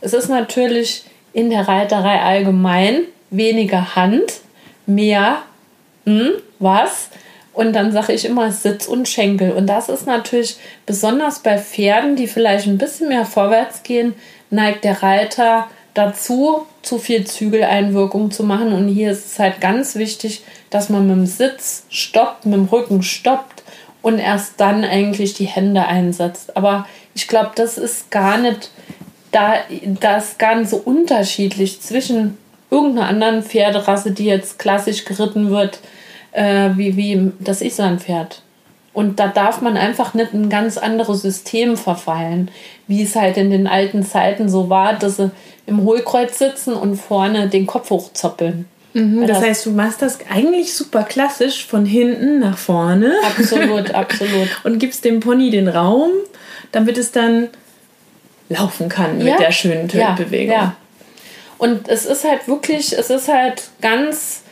Es 0.00 0.12
ist 0.12 0.28
natürlich 0.28 1.04
in 1.32 1.48
der 1.48 1.66
Reiterei 1.66 2.20
allgemein 2.20 3.02
weniger 3.30 3.94
Hand, 3.96 4.40
mehr 4.86 5.38
hm, 6.04 6.32
was. 6.58 7.08
Und 7.52 7.72
dann 7.72 7.92
sage 7.92 8.12
ich 8.12 8.24
immer 8.24 8.50
Sitz 8.50 8.86
und 8.86 9.08
Schenkel. 9.08 9.52
Und 9.52 9.66
das 9.66 9.88
ist 9.88 10.06
natürlich 10.06 10.56
besonders 10.86 11.40
bei 11.40 11.58
Pferden, 11.58 12.16
die 12.16 12.26
vielleicht 12.26 12.66
ein 12.66 12.78
bisschen 12.78 13.08
mehr 13.08 13.24
vorwärts 13.24 13.82
gehen, 13.82 14.14
neigt 14.50 14.84
der 14.84 15.02
Reiter 15.02 15.68
dazu, 15.94 16.66
zu 16.82 16.98
viel 16.98 17.26
Zügeleinwirkung 17.26 18.30
zu 18.30 18.44
machen. 18.44 18.72
Und 18.72 18.88
hier 18.88 19.12
ist 19.12 19.26
es 19.26 19.38
halt 19.38 19.60
ganz 19.60 19.94
wichtig, 19.96 20.42
dass 20.70 20.88
man 20.88 21.06
mit 21.06 21.16
dem 21.16 21.26
Sitz 21.26 21.84
stoppt, 21.90 22.46
mit 22.46 22.54
dem 22.54 22.66
Rücken 22.66 23.02
stoppt 23.02 23.57
und 24.02 24.18
erst 24.18 24.60
dann 24.60 24.84
eigentlich 24.84 25.34
die 25.34 25.46
Hände 25.46 25.86
einsetzt. 25.86 26.56
Aber 26.56 26.86
ich 27.14 27.28
glaube, 27.28 27.50
das 27.54 27.78
ist 27.78 28.10
gar 28.10 28.38
nicht, 28.38 28.70
da, 29.32 29.54
das 30.00 30.36
nicht 30.38 30.70
so 30.70 30.76
unterschiedlich 30.76 31.80
zwischen 31.80 32.38
irgendeiner 32.70 33.08
anderen 33.08 33.42
Pferderasse, 33.42 34.12
die 34.12 34.26
jetzt 34.26 34.58
klassisch 34.58 35.04
geritten 35.04 35.50
wird, 35.50 35.80
äh, 36.32 36.70
wie, 36.76 36.96
wie 36.96 37.32
das 37.40 37.62
Islandpferd. 37.62 38.42
Und 38.92 39.20
da 39.20 39.28
darf 39.28 39.60
man 39.60 39.76
einfach 39.76 40.14
nicht 40.14 40.34
ein 40.34 40.48
ganz 40.48 40.76
anderes 40.76 41.22
System 41.22 41.76
verfallen, 41.76 42.50
wie 42.86 43.02
es 43.02 43.14
halt 43.14 43.36
in 43.36 43.50
den 43.50 43.66
alten 43.66 44.04
Zeiten 44.04 44.48
so 44.48 44.70
war, 44.70 44.94
dass 44.94 45.16
sie 45.16 45.30
im 45.66 45.82
Hohlkreuz 45.82 46.38
sitzen 46.38 46.72
und 46.74 46.96
vorne 46.96 47.48
den 47.48 47.66
Kopf 47.66 47.90
hochzoppeln. 47.90 48.66
Mhm, 48.94 49.26
das, 49.26 49.38
das, 49.38 49.48
heißt, 49.48 49.66
du 49.66 49.70
machst 49.70 50.02
das 50.02 50.18
eigentlich 50.30 50.74
super 50.74 51.02
klassisch 51.04 51.66
von 51.66 51.84
hinten 51.84 52.40
nach 52.40 52.58
vorne. 52.58 53.14
Absolut, 53.24 53.90
absolut. 53.94 54.48
und 54.64 54.78
gibst 54.78 55.04
dem 55.04 55.20
Pony 55.20 55.50
den 55.50 55.68
Raum, 55.68 56.10
damit 56.72 56.98
es 56.98 57.12
dann 57.12 57.48
laufen 58.48 58.88
kann 58.88 59.18
mit 59.18 59.38
der 59.38 59.52
schönen 59.52 59.88
Tötbewegung. 59.88 60.54
Ja, 60.54 60.62
ja. 60.62 60.76
Und 61.58 61.88
es 61.88 62.06
ist 62.06 62.24
halt 62.24 62.48
wirklich, 62.48 62.96
es 62.96 63.10
ist 63.10 63.28
halt 63.28 63.64
ganz 63.80 64.42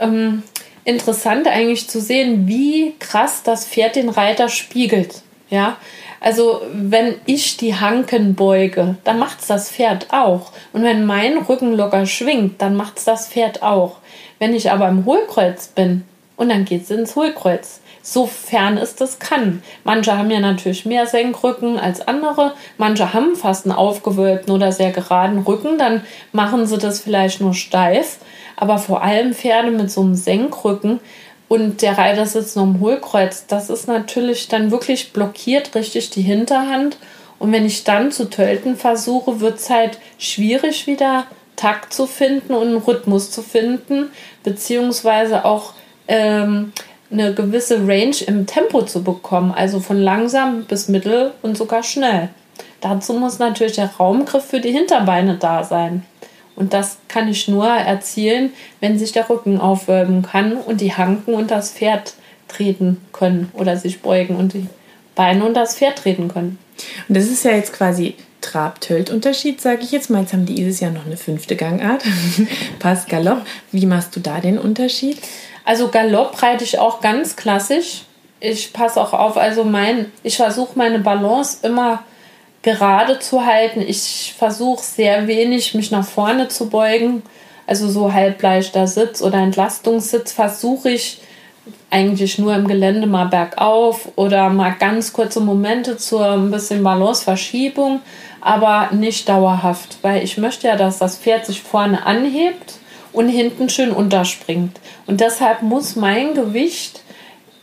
ähm, 0.00 0.42
interessant 0.84 1.46
eigentlich 1.48 1.88
zu 1.88 2.00
sehen, 2.00 2.46
wie 2.46 2.94
krass 2.98 3.42
das 3.42 3.66
Pferd 3.66 3.96
den 3.96 4.08
Reiter 4.08 4.48
spiegelt. 4.48 5.22
Ja, 5.50 5.76
also 6.24 6.62
wenn 6.72 7.16
ich 7.26 7.58
die 7.58 7.74
Hanken 7.74 8.34
beuge, 8.34 8.96
dann 9.04 9.18
macht 9.18 9.40
es 9.40 9.46
das 9.46 9.70
Pferd 9.70 10.06
auch. 10.10 10.52
Und 10.72 10.82
wenn 10.82 11.04
mein 11.04 11.36
Rücken 11.36 11.74
locker 11.74 12.06
schwingt, 12.06 12.62
dann 12.62 12.76
macht 12.76 12.96
es 12.96 13.04
das 13.04 13.28
Pferd 13.28 13.62
auch. 13.62 13.98
Wenn 14.38 14.54
ich 14.54 14.70
aber 14.70 14.88
im 14.88 15.04
Hohlkreuz 15.04 15.66
bin, 15.66 16.04
und 16.36 16.48
dann 16.48 16.64
geht 16.64 16.84
es 16.84 16.90
ins 16.90 17.14
Hohlkreuz. 17.14 17.80
Sofern 18.02 18.78
es 18.78 18.96
das 18.96 19.18
kann. 19.18 19.62
Manche 19.84 20.16
haben 20.16 20.30
ja 20.30 20.40
natürlich 20.40 20.86
mehr 20.86 21.06
Senkrücken 21.06 21.78
als 21.78 22.06
andere. 22.06 22.54
Manche 22.78 23.12
haben 23.12 23.36
fast 23.36 23.66
einen 23.66 23.74
aufgewölbten 23.74 24.52
oder 24.52 24.72
sehr 24.72 24.92
geraden 24.92 25.40
Rücken. 25.40 25.78
Dann 25.78 26.02
machen 26.32 26.66
sie 26.66 26.78
das 26.78 27.00
vielleicht 27.00 27.42
nur 27.42 27.54
steif. 27.54 28.18
Aber 28.56 28.78
vor 28.78 29.02
allem 29.02 29.34
Pferde 29.34 29.70
mit 29.70 29.90
so 29.90 30.00
einem 30.00 30.14
Senkrücken 30.14 31.00
und 31.54 31.82
der 31.82 31.96
Reiter 31.96 32.26
sitzt 32.26 32.56
noch 32.56 32.64
im 32.64 32.80
Hohlkreuz, 32.80 33.46
das 33.46 33.70
ist 33.70 33.86
natürlich 33.86 34.48
dann 34.48 34.72
wirklich 34.72 35.12
blockiert 35.12 35.72
richtig 35.76 36.10
die 36.10 36.22
Hinterhand. 36.22 36.96
Und 37.38 37.52
wenn 37.52 37.64
ich 37.64 37.84
dann 37.84 38.10
zu 38.10 38.28
tölten 38.28 38.76
versuche, 38.76 39.40
wird 39.40 39.58
es 39.58 39.70
halt 39.70 39.98
schwierig 40.18 40.88
wieder 40.88 41.26
Takt 41.54 41.94
zu 41.94 42.06
finden 42.06 42.54
und 42.54 42.66
einen 42.66 42.78
Rhythmus 42.78 43.30
zu 43.30 43.40
finden, 43.40 44.10
beziehungsweise 44.42 45.44
auch 45.44 45.74
ähm, 46.08 46.72
eine 47.12 47.32
gewisse 47.34 47.86
Range 47.86 48.16
im 48.26 48.46
Tempo 48.46 48.82
zu 48.82 49.04
bekommen, 49.04 49.52
also 49.54 49.78
von 49.78 50.00
langsam 50.00 50.64
bis 50.64 50.88
mittel 50.88 51.34
und 51.42 51.56
sogar 51.56 51.84
schnell. 51.84 52.30
Dazu 52.80 53.12
muss 53.12 53.38
natürlich 53.38 53.74
der 53.74 53.94
Raumgriff 53.96 54.44
für 54.44 54.60
die 54.60 54.72
Hinterbeine 54.72 55.36
da 55.36 55.62
sein. 55.62 56.04
Und 56.56 56.72
das 56.72 56.98
kann 57.08 57.28
ich 57.28 57.48
nur 57.48 57.66
erzielen, 57.66 58.52
wenn 58.80 58.98
sich 58.98 59.12
der 59.12 59.28
Rücken 59.28 59.60
aufwölben 59.60 60.22
kann 60.22 60.52
und 60.52 60.80
die 60.80 60.94
Hanken 60.94 61.34
und 61.34 61.50
das 61.50 61.72
Pferd 61.72 62.14
treten 62.48 63.00
können 63.12 63.50
oder 63.54 63.76
sich 63.76 64.02
beugen 64.02 64.36
und 64.36 64.54
die 64.54 64.68
Beine 65.14 65.44
und 65.44 65.54
das 65.54 65.76
Pferd 65.76 65.98
treten 65.98 66.28
können. 66.28 66.58
Und 67.08 67.16
das 67.16 67.24
ist 67.24 67.44
ja 67.44 67.52
jetzt 67.52 67.72
quasi 67.72 68.14
Trab-Tölt-Unterschied, 68.40 69.60
sage 69.60 69.82
ich 69.82 69.92
jetzt 69.92 70.10
mal. 70.10 70.20
Jetzt 70.20 70.32
haben 70.32 70.46
die 70.46 70.54
dieses 70.54 70.80
Jahr 70.80 70.90
noch 70.90 71.06
eine 71.06 71.16
fünfte 71.16 71.56
Gangart. 71.56 72.02
Pass 72.78 73.06
Galopp. 73.06 73.42
Wie 73.72 73.86
machst 73.86 74.14
du 74.14 74.20
da 74.20 74.40
den 74.40 74.58
Unterschied? 74.58 75.18
Also 75.64 75.88
Galopp 75.88 76.42
reite 76.42 76.64
ich 76.64 76.78
auch 76.78 77.00
ganz 77.00 77.36
klassisch. 77.36 78.02
Ich 78.40 78.72
passe 78.72 79.00
auch 79.00 79.14
auf, 79.14 79.38
also 79.38 79.64
mein, 79.64 80.12
ich 80.22 80.36
versuche 80.36 80.76
meine 80.76 80.98
Balance 80.98 81.58
immer 81.62 82.04
gerade 82.64 83.20
zu 83.20 83.46
halten. 83.46 83.80
Ich 83.80 84.34
versuche 84.36 84.82
sehr 84.82 85.28
wenig, 85.28 85.74
mich 85.74 85.92
nach 85.92 86.06
vorne 86.06 86.48
zu 86.48 86.68
beugen. 86.68 87.22
Also 87.66 87.88
so 87.88 88.12
halbleichter 88.12 88.86
Sitz 88.86 89.22
oder 89.22 89.38
Entlastungssitz 89.38 90.32
versuche 90.32 90.90
ich 90.90 91.20
eigentlich 91.90 92.38
nur 92.38 92.54
im 92.54 92.66
Gelände 92.66 93.06
mal 93.06 93.26
bergauf 93.26 94.08
oder 94.16 94.50
mal 94.50 94.74
ganz 94.78 95.12
kurze 95.12 95.40
Momente 95.40 95.96
zur 95.96 96.32
ein 96.32 96.50
bisschen 96.50 96.82
Balanceverschiebung, 96.82 98.00
aber 98.40 98.88
nicht 98.92 99.28
dauerhaft, 99.28 99.98
weil 100.02 100.24
ich 100.24 100.36
möchte 100.36 100.66
ja, 100.66 100.76
dass 100.76 100.98
das 100.98 101.16
Pferd 101.16 101.46
sich 101.46 101.62
vorne 101.62 102.04
anhebt 102.04 102.74
und 103.12 103.28
hinten 103.28 103.68
schön 103.68 103.92
unterspringt. 103.92 104.78
Und 105.06 105.20
deshalb 105.20 105.62
muss 105.62 105.96
mein 105.96 106.34
Gewicht 106.34 107.00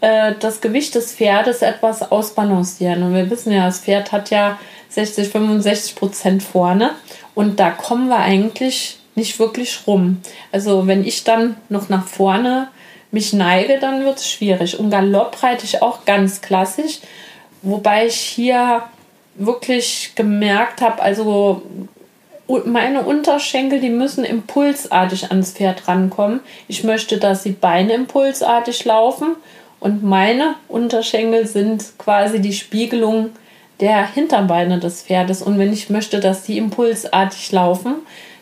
äh, 0.02 0.34
das 0.40 0.62
Gewicht 0.62 0.96
des 0.96 1.14
Pferdes 1.14 1.62
etwas 1.62 2.12
ausbalancieren. 2.12 3.04
Und 3.04 3.14
wir 3.14 3.30
wissen 3.30 3.52
ja, 3.52 3.66
das 3.66 3.80
Pferd 3.80 4.12
hat 4.12 4.32
ja 4.32 4.58
60, 4.92 5.30
65 5.30 5.96
Prozent 5.96 6.44
vorne. 6.44 6.92
Und 7.34 7.60
da 7.60 7.72
kommen 7.72 8.08
wir 8.10 8.20
eigentlich 8.20 9.00
nicht 9.16 9.40
wirklich 9.40 9.80
rum. 9.88 10.22
Also 10.52 10.88
wenn 10.88 11.06
ich 11.06 11.24
dann 11.24 11.58
noch 11.70 11.90
nach 11.90 12.06
vorne 12.06 12.68
mich 13.12 13.34
neige, 13.34 13.78
dann 13.80 14.06
wird 14.06 14.18
es 14.18 14.30
schwierig. 14.30 14.80
Und 14.80 14.90
Galopp 14.90 15.42
reite 15.44 15.66
ich 15.66 15.82
auch 15.82 16.06
ganz 16.06 16.42
klassisch, 16.42 17.00
wobei 17.62 18.08
ich 18.08 18.16
hier 18.16 18.84
wirklich 19.36 20.14
gemerkt 20.16 20.82
habe, 20.82 21.02
also 21.02 21.62
meine 22.66 23.04
Unterschenkel, 23.04 23.80
die 23.80 23.90
müssen 23.90 24.26
impulsartig 24.26 25.30
ans 25.30 25.54
Pferd 25.54 25.88
rankommen. 25.88 26.42
Ich 26.68 26.84
möchte, 26.84 27.18
dass 27.18 27.44
die 27.44 27.52
Beine 27.52 27.94
impulsartig 27.94 28.84
laufen 28.84 29.36
und 29.80 30.04
meine 30.04 30.56
Unterschenkel 30.68 31.48
sind 31.48 31.98
quasi 31.98 32.42
die 32.42 32.54
Spiegelung 32.54 33.30
der 33.82 34.06
Hinterbeine 34.06 34.80
des 34.80 35.02
Pferdes. 35.02 35.42
Und 35.42 35.58
wenn 35.58 35.74
ich 35.74 35.90
möchte, 35.90 36.20
dass 36.20 36.44
die 36.44 36.58
impulsartig 36.58 37.52
laufen, 37.52 37.96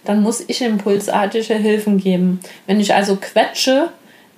dann 0.06 0.22
muss 0.22 0.44
ich 0.46 0.62
impulsartige 0.62 1.56
Hilfen 1.56 1.98
geben. 1.98 2.40
Wenn 2.68 2.80
ich 2.80 2.94
also 2.94 3.16
quetsche, 3.16 3.90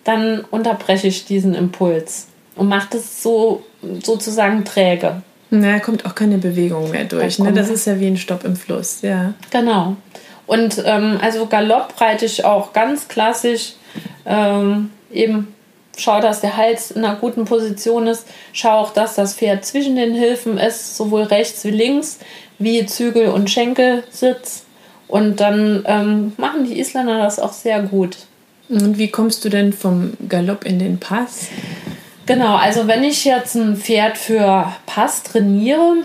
dann 0.04 0.42
unterbreche 0.52 1.08
ich 1.08 1.26
diesen 1.26 1.54
Impuls 1.54 2.28
und 2.56 2.68
mache 2.68 2.90
das 2.92 3.22
so 3.22 3.64
sozusagen 4.02 4.64
träge. 4.64 5.22
Na, 5.50 5.80
kommt 5.80 6.06
auch 6.06 6.16
keine 6.16 6.38
Bewegung 6.38 6.92
mehr 6.92 7.06
durch. 7.06 7.38
Ne? 7.40 7.52
Das 7.52 7.70
ist 7.70 7.86
ja 7.86 8.00
wie 8.00 8.08
ein 8.08 8.18
Stopp 8.18 8.46
im 8.46 8.56
Fluss, 8.56 9.02
ja. 9.02 9.34
Genau. 9.50 9.98
Und 10.48 10.82
ähm, 10.86 11.20
also 11.22 11.46
Galopp 11.46 12.00
reite 12.00 12.26
ich 12.26 12.46
auch 12.46 12.74
ganz 12.74 13.08
klassisch 13.08 13.74
ähm, 14.26 14.92
eben 15.12 15.54
schau, 15.98 16.20
dass 16.22 16.42
der 16.42 16.58
Hals 16.58 16.92
in 16.92 17.04
einer 17.04 17.16
guten 17.16 17.46
Position 17.46 18.08
ist. 18.08 18.26
Schau 18.54 18.80
auch, 18.80 18.94
dass 18.94 19.16
das 19.16 19.36
Pferd 19.36 19.66
zwischen 19.66 19.96
den 19.96 20.14
Hilfen 20.14 20.58
ist, 20.58 20.98
sowohl 20.98 21.24
rechts 21.24 21.64
wie 21.66 21.72
links, 21.72 22.20
wie 22.60 22.86
Zügel 22.86 23.28
und 23.28 23.50
Schenkel 23.50 24.04
sitzt. 24.10 24.66
Und 25.08 25.40
dann 25.40 25.84
ähm, 25.88 26.34
machen 26.38 26.66
die 26.66 26.80
Isländer 26.80 27.20
das 27.20 27.40
auch 27.40 27.54
sehr 27.54 27.82
gut. 27.82 28.18
Und 28.70 28.98
wie 28.98 29.10
kommst 29.10 29.44
du 29.44 29.50
denn 29.50 29.74
vom 29.74 30.14
Galopp 30.30 30.64
in 30.64 30.80
den 30.80 31.00
Pass? 31.00 31.48
Genau, 32.26 32.56
also 32.56 32.88
wenn 32.88 33.04
ich 33.04 33.26
jetzt 33.26 33.56
ein 33.56 33.76
Pferd 33.76 34.18
für 34.18 34.72
Pass 34.86 35.24
trainiere, 35.24 35.98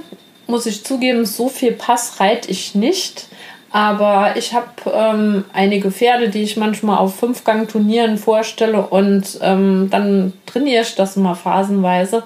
muss 0.48 0.66
ich 0.66 0.84
zugeben, 0.84 1.24
so 1.24 1.48
viel 1.48 1.72
Pass 1.72 2.18
reite 2.18 2.50
ich 2.50 2.74
nicht. 2.74 3.28
Aber 3.70 4.36
ich 4.36 4.54
habe 4.54 4.68
ähm, 4.92 5.44
einige 5.52 5.90
Pferde, 5.90 6.28
die 6.28 6.42
ich 6.42 6.56
manchmal 6.56 6.98
auf 6.98 7.16
Fünfgang-Turnieren 7.16 8.16
vorstelle 8.16 8.86
und 8.86 9.38
ähm, 9.42 9.88
dann 9.90 10.32
trainiere 10.46 10.82
ich 10.82 10.94
das 10.94 11.16
mal 11.16 11.34
phasenweise. 11.34 12.22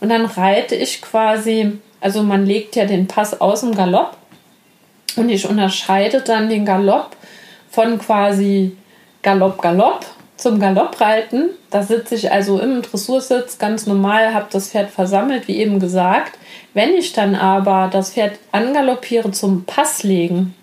Und 0.00 0.08
dann 0.10 0.26
reite 0.26 0.74
ich 0.74 1.02
quasi, 1.02 1.78
also 2.00 2.22
man 2.22 2.46
legt 2.46 2.76
ja 2.76 2.84
den 2.84 3.06
Pass 3.06 3.40
aus 3.40 3.60
dem 3.60 3.74
Galopp 3.74 4.16
und 5.16 5.28
ich 5.28 5.48
unterscheide 5.48 6.20
dann 6.20 6.48
den 6.48 6.64
Galopp 6.64 7.16
von 7.70 7.98
quasi 7.98 8.76
Galopp, 9.22 9.60
Galopp 9.62 10.06
zum 10.36 10.60
Galoppreiten. 10.60 11.50
Da 11.70 11.82
sitze 11.82 12.14
ich 12.14 12.30
also 12.30 12.58
im 12.58 12.82
Dressursitz 12.82 13.58
ganz 13.58 13.86
normal, 13.86 14.34
habe 14.34 14.46
das 14.50 14.70
Pferd 14.70 14.90
versammelt, 14.90 15.48
wie 15.48 15.56
eben 15.56 15.80
gesagt. 15.80 16.38
Wenn 16.72 16.90
ich 16.94 17.12
dann 17.12 17.34
aber 17.34 17.88
das 17.92 18.10
Pferd 18.10 18.38
angaloppiere 18.52 19.30
zum 19.30 19.64
Passlegen, 19.64 20.54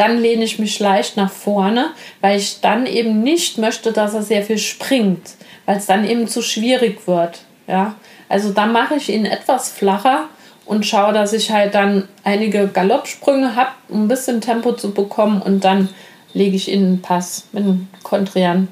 dann 0.00 0.18
lehne 0.18 0.44
ich 0.44 0.58
mich 0.58 0.80
leicht 0.80 1.18
nach 1.18 1.30
vorne, 1.30 1.90
weil 2.22 2.38
ich 2.38 2.62
dann 2.62 2.86
eben 2.86 3.22
nicht 3.22 3.58
möchte, 3.58 3.92
dass 3.92 4.14
er 4.14 4.22
sehr 4.22 4.42
viel 4.42 4.56
springt, 4.56 5.34
weil 5.66 5.76
es 5.76 5.84
dann 5.84 6.08
eben 6.08 6.26
zu 6.26 6.40
schwierig 6.40 7.06
wird. 7.06 7.40
Ja, 7.66 7.96
Also 8.26 8.50
da 8.50 8.64
mache 8.64 8.94
ich 8.94 9.10
ihn 9.10 9.26
etwas 9.26 9.70
flacher 9.70 10.30
und 10.64 10.86
schaue, 10.86 11.12
dass 11.12 11.34
ich 11.34 11.50
halt 11.50 11.74
dann 11.74 12.08
einige 12.24 12.68
Galoppsprünge 12.68 13.54
habe, 13.54 13.72
um 13.88 14.04
ein 14.04 14.08
bisschen 14.08 14.40
Tempo 14.40 14.72
zu 14.72 14.92
bekommen 14.92 15.42
und 15.42 15.64
dann 15.64 15.90
lege 16.32 16.56
ich 16.56 16.70
in 16.70 16.80
den 16.80 17.02
Pass 17.02 17.44
mit 17.52 17.64
einem 17.64 17.88
kontrieren 18.02 18.68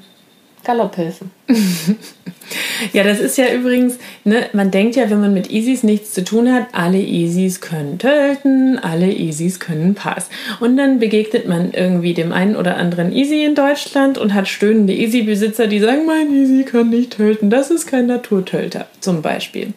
Galopphilfen. 0.63 1.29
ja, 2.93 3.03
das 3.03 3.19
ist 3.19 3.37
ja 3.37 3.45
übrigens, 3.53 3.97
ne, 4.23 4.47
man 4.53 4.71
denkt 4.71 4.95
ja, 4.95 5.09
wenn 5.09 5.21
man 5.21 5.33
mit 5.33 5.51
Easys 5.51 5.83
nichts 5.83 6.13
zu 6.13 6.23
tun 6.23 6.51
hat, 6.51 6.67
alle 6.71 6.99
Easys 6.99 7.61
können 7.61 7.97
tölten, 7.97 8.79
alle 8.79 9.11
Easys 9.11 9.59
können 9.59 9.95
Pass. 9.95 10.29
Und 10.59 10.77
dann 10.77 10.99
begegnet 10.99 11.47
man 11.47 11.71
irgendwie 11.73 12.13
dem 12.13 12.31
einen 12.31 12.55
oder 12.55 12.77
anderen 12.77 13.11
Easy 13.11 13.43
in 13.43 13.55
Deutschland 13.55 14.17
und 14.17 14.33
hat 14.33 14.47
stöhnende 14.47 14.93
Easy-Besitzer, 14.93 15.67
die 15.67 15.79
sagen, 15.79 16.05
mein 16.05 16.33
Easy 16.33 16.63
kann 16.63 16.89
nicht 16.89 17.17
tölten, 17.17 17.49
das 17.49 17.71
ist 17.71 17.87
kein 17.87 18.07
Naturtölter, 18.07 18.87
zum 18.99 19.21
Beispiel. 19.21 19.73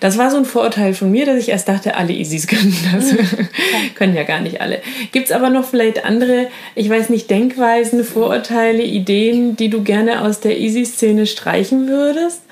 Das 0.00 0.16
war 0.16 0.30
so 0.30 0.38
ein 0.38 0.46
Vorurteil 0.46 0.94
von 0.94 1.10
mir, 1.10 1.26
dass 1.26 1.36
ich 1.36 1.50
erst 1.50 1.68
dachte, 1.68 1.94
alle 1.94 2.12
Easys 2.12 2.46
können 2.46 2.74
das. 2.92 3.12
Mhm. 3.12 3.18
können 3.94 4.16
ja 4.16 4.22
gar 4.22 4.40
nicht 4.40 4.60
alle. 4.60 4.80
Gibt 5.12 5.26
es 5.26 5.32
aber 5.32 5.50
noch 5.50 5.66
vielleicht 5.66 6.04
andere, 6.04 6.48
ich 6.74 6.88
weiß 6.88 7.10
nicht, 7.10 7.30
Denkweisen, 7.30 8.04
Vorurteile, 8.04 8.82
Ideen, 8.82 9.56
die 9.56 9.68
du 9.68 9.82
gerne 9.82 10.22
aus 10.22 10.40
der 10.40 10.58
Easy-Szene 11.00 11.26
streichen 11.26 11.88
würdest? 11.88 12.42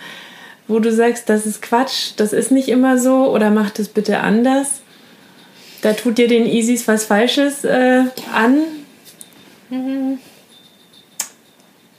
Wo 0.67 0.81
du 0.81 0.93
sagst, 0.93 1.29
das 1.29 1.47
ist 1.47 1.63
Quatsch, 1.63 2.13
das 2.17 2.33
ist 2.33 2.51
nicht 2.51 2.69
immer 2.69 2.99
so 2.99 3.33
oder 3.33 3.51
mach 3.51 3.71
das 3.71 3.89
bitte 3.89 4.21
anders? 4.21 4.83
Da 5.81 5.93
tut 5.93 6.19
dir 6.19 6.29
den 6.29 6.47
Easys 6.47 6.89
was 6.89 7.05
Falsches 7.05 7.65
äh, 7.65 8.03
an? 8.35 8.59
Mhm. 9.71 10.19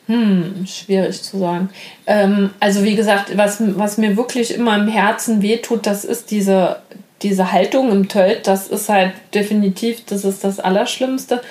Hm, 0.08 0.65
schwierig 0.68 1.22
zu 1.22 1.38
sagen. 1.38 1.70
Ähm, 2.06 2.51
also 2.60 2.84
wie 2.84 2.96
gesagt, 2.96 3.38
was, 3.38 3.58
was 3.77 3.98
mir 3.98 4.18
wirklich 4.18 4.53
immer 4.53 4.75
im 4.75 4.88
Herzen 4.88 5.41
wehtut, 5.41 5.86
das 5.86 6.03
ist 6.03 6.32
diese, 6.32 6.77
diese 7.22 7.51
Haltung 7.51 7.91
im 7.91 8.08
Tölt. 8.08 8.48
Das 8.48 8.68
ist 8.68 8.89
halt 8.89 9.13
definitiv, 9.34 10.03
das 10.06 10.25
ist 10.25 10.44
das 10.44 10.60
Allerschlimmste, 10.60 11.41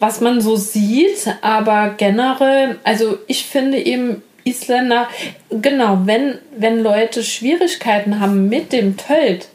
was 0.00 0.20
man 0.20 0.40
so 0.40 0.56
sieht. 0.56 1.32
Aber 1.40 1.94
generell, 1.96 2.78
also 2.82 3.18
ich 3.28 3.44
finde 3.44 3.78
eben 3.78 4.22
Isländer, 4.42 5.06
genau, 5.50 6.00
wenn, 6.04 6.38
wenn 6.56 6.82
Leute 6.82 7.22
Schwierigkeiten 7.22 8.18
haben 8.18 8.48
mit 8.48 8.72
dem 8.72 8.96
Tölt, 8.96 9.48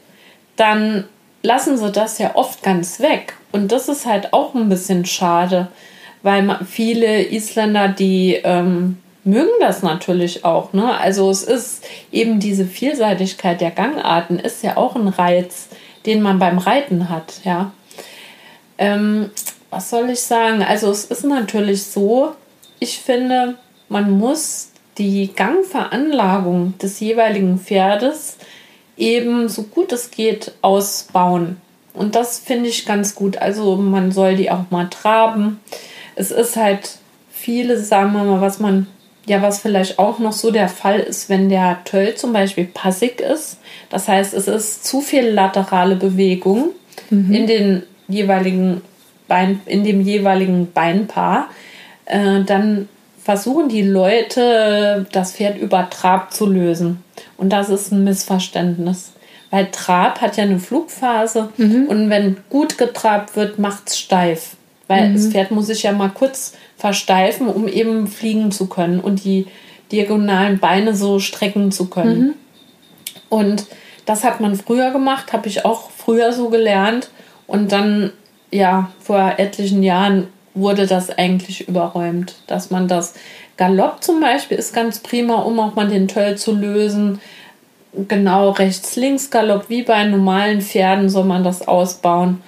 dann 0.56 1.04
lassen 1.42 1.76
sie 1.76 1.92
das 1.92 2.18
ja 2.18 2.34
oft 2.34 2.62
ganz 2.62 3.00
weg. 3.00 3.34
Und 3.52 3.70
das 3.72 3.88
ist 3.90 4.06
halt 4.06 4.32
auch 4.32 4.54
ein 4.54 4.70
bisschen 4.70 5.04
schade 5.04 5.68
weil 6.26 6.58
viele 6.68 7.22
Isländer, 7.22 7.86
die 7.86 8.34
ähm, 8.42 8.98
mögen 9.22 9.48
das 9.60 9.84
natürlich 9.84 10.44
auch. 10.44 10.72
Ne? 10.72 10.98
Also 10.98 11.30
es 11.30 11.44
ist 11.44 11.84
eben 12.10 12.40
diese 12.40 12.66
Vielseitigkeit 12.66 13.60
der 13.60 13.70
Gangarten 13.70 14.40
ist 14.40 14.64
ja 14.64 14.76
auch 14.76 14.96
ein 14.96 15.06
Reiz, 15.06 15.68
den 16.04 16.22
man 16.22 16.40
beim 16.40 16.58
Reiten 16.58 17.10
hat. 17.10 17.34
Ja. 17.44 17.70
Ähm, 18.76 19.30
was 19.70 19.90
soll 19.90 20.10
ich 20.10 20.20
sagen? 20.20 20.62
Also 20.62 20.90
es 20.90 21.04
ist 21.06 21.24
natürlich 21.24 21.84
so, 21.84 22.32
ich 22.78 22.98
finde, 22.98 23.56
man 23.88 24.10
muss 24.18 24.70
die 24.98 25.32
Gangveranlagung 25.34 26.78
des 26.78 27.00
jeweiligen 27.00 27.58
Pferdes 27.58 28.38
eben 28.96 29.48
so 29.48 29.64
gut 29.64 29.92
es 29.92 30.10
geht 30.10 30.52
ausbauen. 30.62 31.60
Und 31.92 32.14
das 32.14 32.38
finde 32.38 32.68
ich 32.68 32.86
ganz 32.86 33.14
gut. 33.14 33.38
Also 33.38 33.76
man 33.76 34.12
soll 34.12 34.36
die 34.36 34.50
auch 34.50 34.70
mal 34.70 34.88
traben 34.88 35.60
es 36.16 36.30
ist 36.30 36.56
halt 36.56 36.98
vieles, 37.30 37.88
sagen 37.88 38.12
wir 38.12 38.24
mal, 38.24 38.40
was 38.40 38.58
man, 38.58 38.88
ja, 39.26 39.42
was 39.42 39.60
vielleicht 39.60 39.98
auch 39.98 40.18
noch 40.18 40.32
so 40.32 40.50
der 40.50 40.68
Fall 40.68 40.98
ist, 40.98 41.28
wenn 41.28 41.48
der 41.48 41.84
Töll 41.84 42.14
zum 42.16 42.32
Beispiel 42.32 42.64
passig 42.64 43.20
ist. 43.20 43.58
Das 43.90 44.08
heißt, 44.08 44.34
es 44.34 44.48
ist 44.48 44.84
zu 44.84 45.00
viel 45.00 45.28
laterale 45.28 45.94
Bewegung 45.94 46.70
mhm. 47.10 47.32
in 47.32 47.46
den 47.46 47.82
jeweiligen 48.08 48.82
Bein, 49.28 49.60
in 49.66 49.84
dem 49.84 50.00
jeweiligen 50.00 50.72
Beinpaar. 50.72 51.48
Äh, 52.04 52.42
dann 52.44 52.88
versuchen 53.22 53.68
die 53.68 53.82
Leute, 53.82 55.06
das 55.12 55.32
Pferd 55.32 55.58
über 55.58 55.90
Trab 55.90 56.32
zu 56.32 56.46
lösen. 56.46 57.02
Und 57.36 57.50
das 57.50 57.68
ist 57.68 57.92
ein 57.92 58.04
Missverständnis. 58.04 59.12
Weil 59.50 59.70
Trab 59.70 60.20
hat 60.20 60.36
ja 60.36 60.44
eine 60.44 60.58
Flugphase 60.58 61.50
mhm. 61.56 61.86
und 61.88 62.10
wenn 62.10 62.36
gut 62.50 62.78
getrabt 62.78 63.36
wird, 63.36 63.58
macht 63.58 63.88
es 63.88 63.98
steif. 63.98 64.56
Weil 64.88 65.08
mhm. 65.08 65.14
das 65.14 65.26
Pferd 65.28 65.50
muss 65.50 65.66
sich 65.66 65.84
ja 65.84 65.92
mal 65.92 66.10
kurz 66.10 66.54
versteifen, 66.76 67.48
um 67.48 67.68
eben 67.68 68.06
fliegen 68.06 68.50
zu 68.52 68.66
können 68.66 69.00
und 69.00 69.24
die 69.24 69.46
diagonalen 69.92 70.58
Beine 70.58 70.94
so 70.94 71.20
strecken 71.20 71.72
zu 71.72 71.88
können. 71.88 72.20
Mhm. 72.20 72.34
Und 73.28 73.66
das 74.04 74.24
hat 74.24 74.40
man 74.40 74.56
früher 74.56 74.90
gemacht, 74.90 75.32
habe 75.32 75.48
ich 75.48 75.64
auch 75.64 75.90
früher 75.90 76.32
so 76.32 76.48
gelernt. 76.48 77.10
Und 77.46 77.72
dann, 77.72 78.12
ja, 78.50 78.90
vor 79.00 79.34
etlichen 79.38 79.82
Jahren 79.82 80.28
wurde 80.54 80.86
das 80.86 81.10
eigentlich 81.10 81.68
überräumt, 81.68 82.36
dass 82.46 82.70
man 82.70 82.88
das 82.88 83.14
Galopp 83.56 84.02
zum 84.02 84.20
Beispiel 84.20 84.58
ist 84.58 84.74
ganz 84.74 84.98
prima, 85.00 85.36
um 85.36 85.58
auch 85.60 85.74
mal 85.74 85.88
den 85.88 86.08
Töll 86.08 86.36
zu 86.36 86.52
lösen. 86.52 87.20
Genau 88.08 88.50
rechts-links-Galopp, 88.50 89.68
wie 89.68 89.82
bei 89.82 90.04
normalen 90.04 90.60
Pferden 90.60 91.08
soll 91.08 91.24
man 91.24 91.44
das 91.44 91.66
ausbauen. 91.66 92.42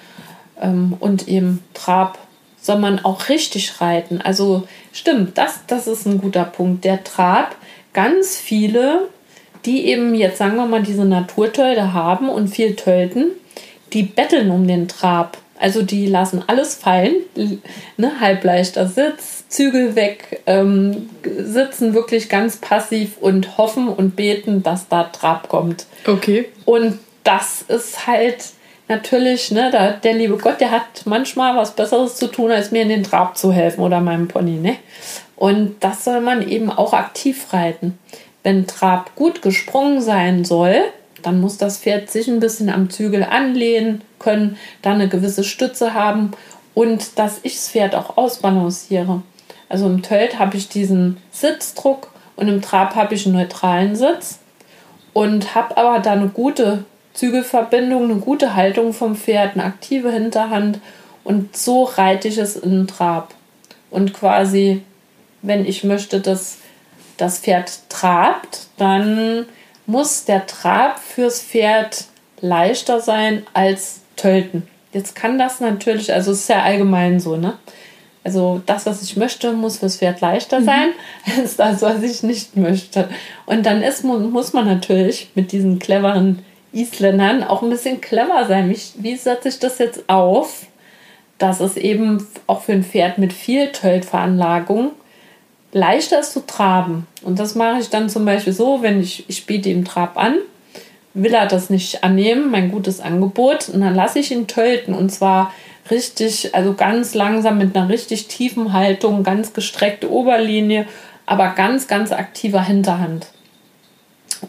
Ähm, 0.61 0.95
und 0.99 1.27
eben 1.27 1.63
Trab 1.73 2.19
soll 2.61 2.77
man 2.77 3.03
auch 3.03 3.29
richtig 3.29 3.81
reiten. 3.81 4.21
Also 4.21 4.67
stimmt, 4.91 5.37
das, 5.37 5.61
das 5.67 5.87
ist 5.87 6.05
ein 6.05 6.19
guter 6.19 6.43
Punkt. 6.43 6.83
Der 6.85 7.03
Trab, 7.03 7.55
ganz 7.93 8.37
viele, 8.37 9.07
die 9.65 9.85
eben 9.87 10.13
jetzt 10.13 10.37
sagen 10.37 10.57
wir 10.57 10.65
mal 10.65 10.83
diese 10.83 11.05
Naturtölde 11.05 11.93
haben 11.93 12.29
und 12.29 12.49
viel 12.49 12.75
tölten, 12.75 13.31
die 13.93 14.03
betteln 14.03 14.51
um 14.51 14.67
den 14.67 14.87
Trab. 14.87 15.37
Also 15.59 15.81
die 15.81 16.07
lassen 16.07 16.41
alles 16.47 16.75
fallen, 16.75 17.15
ne, 17.97 18.19
halbleichter 18.21 18.87
Sitz, 18.87 19.43
Zügel 19.49 19.95
weg, 19.95 20.41
ähm, 20.45 21.09
sitzen 21.37 21.93
wirklich 21.93 22.29
ganz 22.29 22.57
passiv 22.57 23.17
und 23.19 23.57
hoffen 23.57 23.89
und 23.89 24.15
beten, 24.15 24.63
dass 24.63 24.87
da 24.87 25.03
Trab 25.03 25.49
kommt. 25.49 25.85
Okay. 26.07 26.45
Und 26.63 26.99
das 27.25 27.61
ist 27.63 28.07
halt 28.07 28.37
natürlich, 28.87 29.51
ne, 29.51 29.69
da, 29.69 29.91
der 29.91 30.13
liebe 30.13 30.37
Gott, 30.37 30.61
der 30.61 30.71
hat 30.71 31.03
manchmal 31.05 31.57
was 31.57 31.75
Besseres 31.75 32.15
zu 32.15 32.27
tun, 32.27 32.51
als 32.51 32.71
mir 32.71 32.83
in 32.83 32.89
den 32.89 33.03
Trab 33.03 33.37
zu 33.37 33.51
helfen 33.51 33.81
oder 33.81 33.99
meinem 33.99 34.29
Pony, 34.29 34.59
ne? 34.59 34.77
Und 35.35 35.75
das 35.81 36.05
soll 36.05 36.21
man 36.21 36.47
eben 36.47 36.69
auch 36.69 36.93
aktiv 36.93 37.53
reiten. 37.53 37.97
Wenn 38.43 38.67
Trab 38.67 39.15
gut 39.15 39.41
gesprungen 39.41 40.01
sein 40.01 40.45
soll, 40.45 40.83
dann 41.21 41.41
muss 41.41 41.57
das 41.57 41.77
Pferd 41.77 42.09
sich 42.09 42.27
ein 42.27 42.39
bisschen 42.39 42.69
am 42.69 42.89
Zügel 42.89 43.23
anlehnen 43.23 44.01
können, 44.19 44.57
dann 44.81 44.95
eine 44.95 45.09
gewisse 45.09 45.43
Stütze 45.43 45.93
haben 45.93 46.31
und 46.73 47.17
dass 47.17 47.39
ich 47.43 47.55
das 47.55 47.69
Pferd 47.69 47.95
auch 47.95 48.17
ausbalanciere. 48.17 49.21
Also 49.67 49.85
im 49.85 50.01
Tölt 50.01 50.39
habe 50.39 50.57
ich 50.57 50.69
diesen 50.69 51.17
Sitzdruck 51.31 52.11
und 52.35 52.47
im 52.47 52.61
Trab 52.61 52.95
habe 52.95 53.13
ich 53.15 53.25
einen 53.25 53.35
neutralen 53.35 53.95
Sitz 53.95 54.39
und 55.13 55.55
habe 55.55 55.77
aber 55.77 55.99
da 55.99 56.13
eine 56.13 56.29
gute 56.29 56.85
Zügelverbindung, 57.13 58.05
eine 58.05 58.19
gute 58.19 58.55
Haltung 58.55 58.93
vom 58.93 59.15
Pferd, 59.15 59.53
eine 59.53 59.65
aktive 59.65 60.11
Hinterhand 60.11 60.79
und 61.23 61.55
so 61.55 61.83
reite 61.83 62.27
ich 62.27 62.37
es 62.37 62.55
in 62.55 62.71
den 62.71 62.87
Trab. 62.87 63.33
Und 63.91 64.13
quasi, 64.13 64.81
wenn 65.41 65.65
ich 65.65 65.83
möchte, 65.83 66.21
dass 66.21 66.57
das 67.17 67.39
Pferd 67.39 67.71
trabt, 67.89 68.67
dann 68.77 69.45
muss 69.89 70.25
der 70.25 70.45
Trab 70.45 70.99
fürs 70.99 71.41
Pferd 71.41 72.05
leichter 72.41 73.01
sein 73.01 73.45
als 73.53 74.01
Tölten. 74.15 74.67
Jetzt 74.93 75.15
kann 75.15 75.39
das 75.39 75.59
natürlich, 75.59 76.13
also 76.13 76.31
es 76.31 76.41
ist 76.41 76.49
ja 76.49 76.61
allgemein 76.61 77.19
so, 77.19 77.35
ne? 77.35 77.57
Also 78.23 78.61
das, 78.65 78.85
was 78.85 79.01
ich 79.01 79.17
möchte, 79.17 79.53
muss 79.53 79.77
fürs 79.79 79.97
Pferd 79.97 80.21
leichter 80.21 80.59
mhm. 80.59 80.65
sein 80.65 80.89
mhm. 81.25 81.33
als 81.41 81.55
das, 81.55 81.81
was 81.81 82.03
ich 82.03 82.21
nicht 82.21 82.55
möchte. 82.55 83.09
Und 83.47 83.65
dann 83.65 83.81
ist, 83.81 84.03
muss 84.03 84.53
man 84.53 84.65
natürlich 84.65 85.31
mit 85.33 85.51
diesen 85.51 85.79
cleveren 85.79 86.45
Isländern 86.71 87.43
auch 87.43 87.63
ein 87.63 87.69
bisschen 87.71 87.99
clever 87.99 88.45
sein. 88.47 88.69
Wie, 88.69 88.79
wie 89.01 89.15
setze 89.15 89.49
ich 89.49 89.57
das 89.57 89.79
jetzt 89.79 90.07
auf, 90.07 90.67
dass 91.39 91.61
es 91.61 91.77
eben 91.77 92.27
auch 92.45 92.61
für 92.61 92.73
ein 92.73 92.83
Pferd 92.83 93.17
mit 93.17 93.33
viel 93.33 93.71
Tölt-Veranlagung 93.71 94.91
leichter 95.71 96.19
ist 96.19 96.33
zu 96.33 96.45
traben. 96.45 97.07
Und 97.21 97.39
das 97.39 97.55
mache 97.55 97.79
ich 97.79 97.89
dann 97.89 98.09
zum 98.09 98.25
Beispiel 98.25 98.53
so, 98.53 98.81
wenn 98.81 99.01
ich, 99.01 99.25
ich 99.29 99.45
biete 99.45 99.69
ihm 99.69 99.85
Trab 99.85 100.17
an, 100.17 100.35
will 101.13 101.33
er 101.33 101.47
das 101.47 101.69
nicht 101.69 102.03
annehmen, 102.03 102.51
mein 102.51 102.71
gutes 102.71 103.01
Angebot, 103.01 103.69
und 103.69 103.81
dann 103.81 103.95
lasse 103.95 104.19
ich 104.19 104.31
ihn 104.31 104.47
tölten. 104.47 104.93
Und 104.93 105.09
zwar 105.11 105.53
richtig, 105.91 106.55
also 106.55 106.73
ganz 106.73 107.13
langsam 107.13 107.57
mit 107.57 107.75
einer 107.75 107.89
richtig 107.89 108.27
tiefen 108.27 108.73
Haltung, 108.73 109.23
ganz 109.23 109.53
gestreckte 109.53 110.11
Oberlinie, 110.11 110.85
aber 111.25 111.49
ganz, 111.49 111.87
ganz 111.87 112.11
aktiver 112.11 112.63
Hinterhand. 112.63 113.27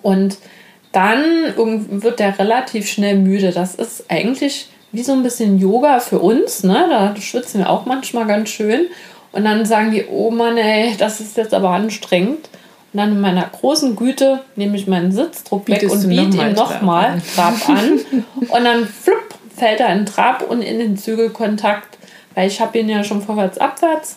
Und 0.02 0.38
dann 0.92 1.54
wird 1.56 2.18
der 2.18 2.38
relativ 2.38 2.88
schnell 2.88 3.16
müde. 3.16 3.52
Das 3.52 3.74
ist 3.74 4.10
eigentlich 4.10 4.68
wie 4.92 5.02
so 5.02 5.12
ein 5.12 5.22
bisschen 5.22 5.58
Yoga 5.58 6.00
für 6.00 6.18
uns. 6.18 6.64
Ne? 6.64 6.86
Da 6.88 7.14
schwitzen 7.20 7.60
wir 7.60 7.70
auch 7.70 7.86
manchmal 7.86 8.26
ganz 8.26 8.48
schön. 8.48 8.86
Und 9.32 9.44
dann 9.44 9.64
sagen 9.64 9.92
die, 9.92 10.06
oh 10.06 10.30
Mann, 10.30 10.56
ey, 10.56 10.96
das 10.96 11.20
ist 11.20 11.36
jetzt 11.36 11.54
aber 11.54 11.70
anstrengend. 11.70 12.48
Und 12.92 12.98
dann 12.98 13.12
in 13.12 13.20
meiner 13.20 13.44
großen 13.44 13.94
Güte 13.94 14.40
nehme 14.56 14.76
ich 14.76 14.88
meinen 14.88 15.12
Sitzdruck 15.12 15.68
weg 15.68 15.88
und 15.88 16.08
biete 16.08 16.36
ihm 16.36 16.52
nochmal 16.54 17.22
Trab 17.34 17.68
an. 17.68 18.00
und 18.34 18.64
dann 18.64 18.86
flupp, 18.86 19.34
fällt 19.54 19.80
er 19.80 19.92
in 19.92 20.06
Trab 20.06 20.42
und 20.42 20.62
in 20.62 20.80
den 20.80 20.96
Zügelkontakt, 20.96 21.98
weil 22.34 22.48
ich 22.48 22.60
habe 22.60 22.78
ihn 22.78 22.88
ja 22.88 23.04
schon 23.04 23.22
vorwärts, 23.22 23.58
abwärts. 23.58 24.16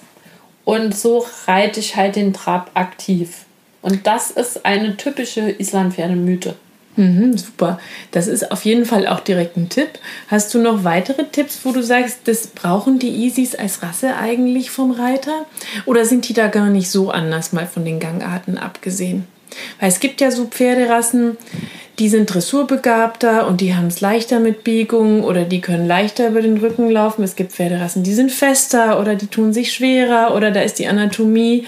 Und 0.66 0.96
so 0.96 1.26
reite 1.46 1.80
ich 1.80 1.96
halt 1.96 2.16
den 2.16 2.34
Trab 2.34 2.72
aktiv. 2.74 3.46
Und 3.82 4.08
das 4.08 4.32
ist 4.32 4.66
eine 4.66 4.98
typische 4.98 5.42
Islandpferdemythe. 5.52 6.56
Mhm, 6.96 7.38
super. 7.38 7.80
Das 8.12 8.28
ist 8.28 8.52
auf 8.52 8.66
jeden 8.66 8.86
Fall 8.86 9.08
auch 9.08 9.20
direkt 9.20 9.58
ein 9.58 9.70
Tipp. 9.70 9.90
Hast 10.28 10.54
du 10.54 10.60
noch 10.60 10.84
weitere 10.84 11.26
Tipps, 11.26 11.62
wo 11.64 11.72
du 11.72 11.82
sagst, 11.82 12.20
das 12.26 12.48
brauchen 12.48 13.00
die 13.00 13.10
Easies 13.10 13.56
als 13.56 13.82
Rasse 13.82 14.16
eigentlich 14.16 14.70
vom 14.70 14.92
Reiter? 14.92 15.46
Oder 15.86 16.06
sind 16.06 16.30
die 16.30 16.34
da 16.34 16.48
gar 16.48 16.70
nicht 16.70 16.92
so 16.92 17.10
anders, 17.10 17.52
mal 17.52 17.66
von 17.66 17.84
den 17.84 18.00
Gangarten 18.00 18.58
abgesehen? 18.58 19.26
Weil 19.80 19.90
es 19.90 20.00
gibt 20.00 20.22
ja 20.22 20.32
so 20.32 20.46
Pferderassen, 20.46 21.38
die 22.00 22.10
sind 22.10 22.34
dressurbegabter 22.34 23.48
und 23.48 23.62
die 23.62 23.76
haben 23.76 23.88
es 23.88 24.02
leichter 24.02 24.40
mit 24.40 24.64
Biegung 24.64 25.24
oder 25.24 25.46
die 25.46 25.62
können 25.62 25.88
leichter 25.88 26.28
über 26.28 26.42
den 26.42 26.58
Rücken 26.58 26.90
laufen. 26.90 27.24
Es 27.24 27.36
gibt 27.36 27.52
Pferderassen, 27.52 28.04
die 28.04 28.14
sind 28.14 28.32
fester 28.32 29.00
oder 29.00 29.16
die 29.16 29.28
tun 29.28 29.54
sich 29.54 29.74
schwerer 29.74 30.36
oder 30.36 30.50
da 30.50 30.62
ist 30.62 30.80
die 30.80 30.88
Anatomie 30.88 31.66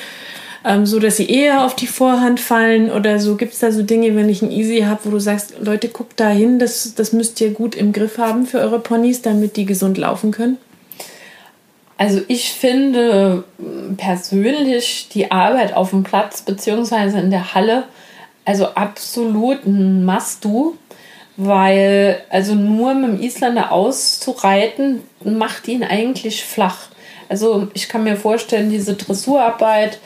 ähm, 0.65 0.85
so 0.85 0.99
dass 0.99 1.17
sie 1.17 1.29
eher 1.29 1.63
auf 1.63 1.75
die 1.75 1.87
Vorhand 1.87 2.39
fallen 2.39 2.91
oder 2.91 3.19
so? 3.19 3.35
Gibt 3.35 3.53
es 3.53 3.59
da 3.59 3.71
so 3.71 3.83
Dinge, 3.83 4.15
wenn 4.15 4.29
ich 4.29 4.41
ein 4.41 4.51
Easy 4.51 4.81
habe, 4.81 5.01
wo 5.03 5.11
du 5.11 5.19
sagst, 5.19 5.55
Leute, 5.61 5.89
guckt 5.89 6.19
da 6.19 6.29
hin, 6.29 6.57
das, 6.57 6.95
das 6.95 7.13
müsst 7.13 7.39
ihr 7.39 7.51
gut 7.51 7.75
im 7.75 7.93
Griff 7.93 8.17
haben 8.17 8.47
für 8.47 8.59
eure 8.59 8.79
Ponys, 8.79 9.21
damit 9.21 9.57
die 9.57 9.65
gesund 9.65 9.97
laufen 9.97 10.31
können? 10.31 10.57
Also 11.97 12.21
ich 12.27 12.51
finde 12.51 13.45
persönlich 13.95 15.07
die 15.13 15.31
Arbeit 15.31 15.73
auf 15.73 15.91
dem 15.91 16.03
Platz 16.03 16.41
beziehungsweise 16.41 17.19
in 17.19 17.29
der 17.29 17.53
Halle 17.53 17.83
also 18.43 18.67
absolut 18.67 19.65
ein 19.65 20.03
Must-Do, 20.03 20.75
weil 21.37 22.21
also 22.29 22.53
nur 22.53 22.93
mit 22.93 23.09
dem 23.09 23.21
Isländer 23.21 23.71
auszureiten 23.71 25.03
macht 25.23 25.67
ihn 25.67 25.83
eigentlich 25.83 26.43
flach. 26.43 26.89
Also 27.29 27.69
ich 27.73 27.87
kann 27.87 28.03
mir 28.03 28.17
vorstellen, 28.17 28.69
diese 28.69 28.95
Dressurarbeit, 28.95 29.99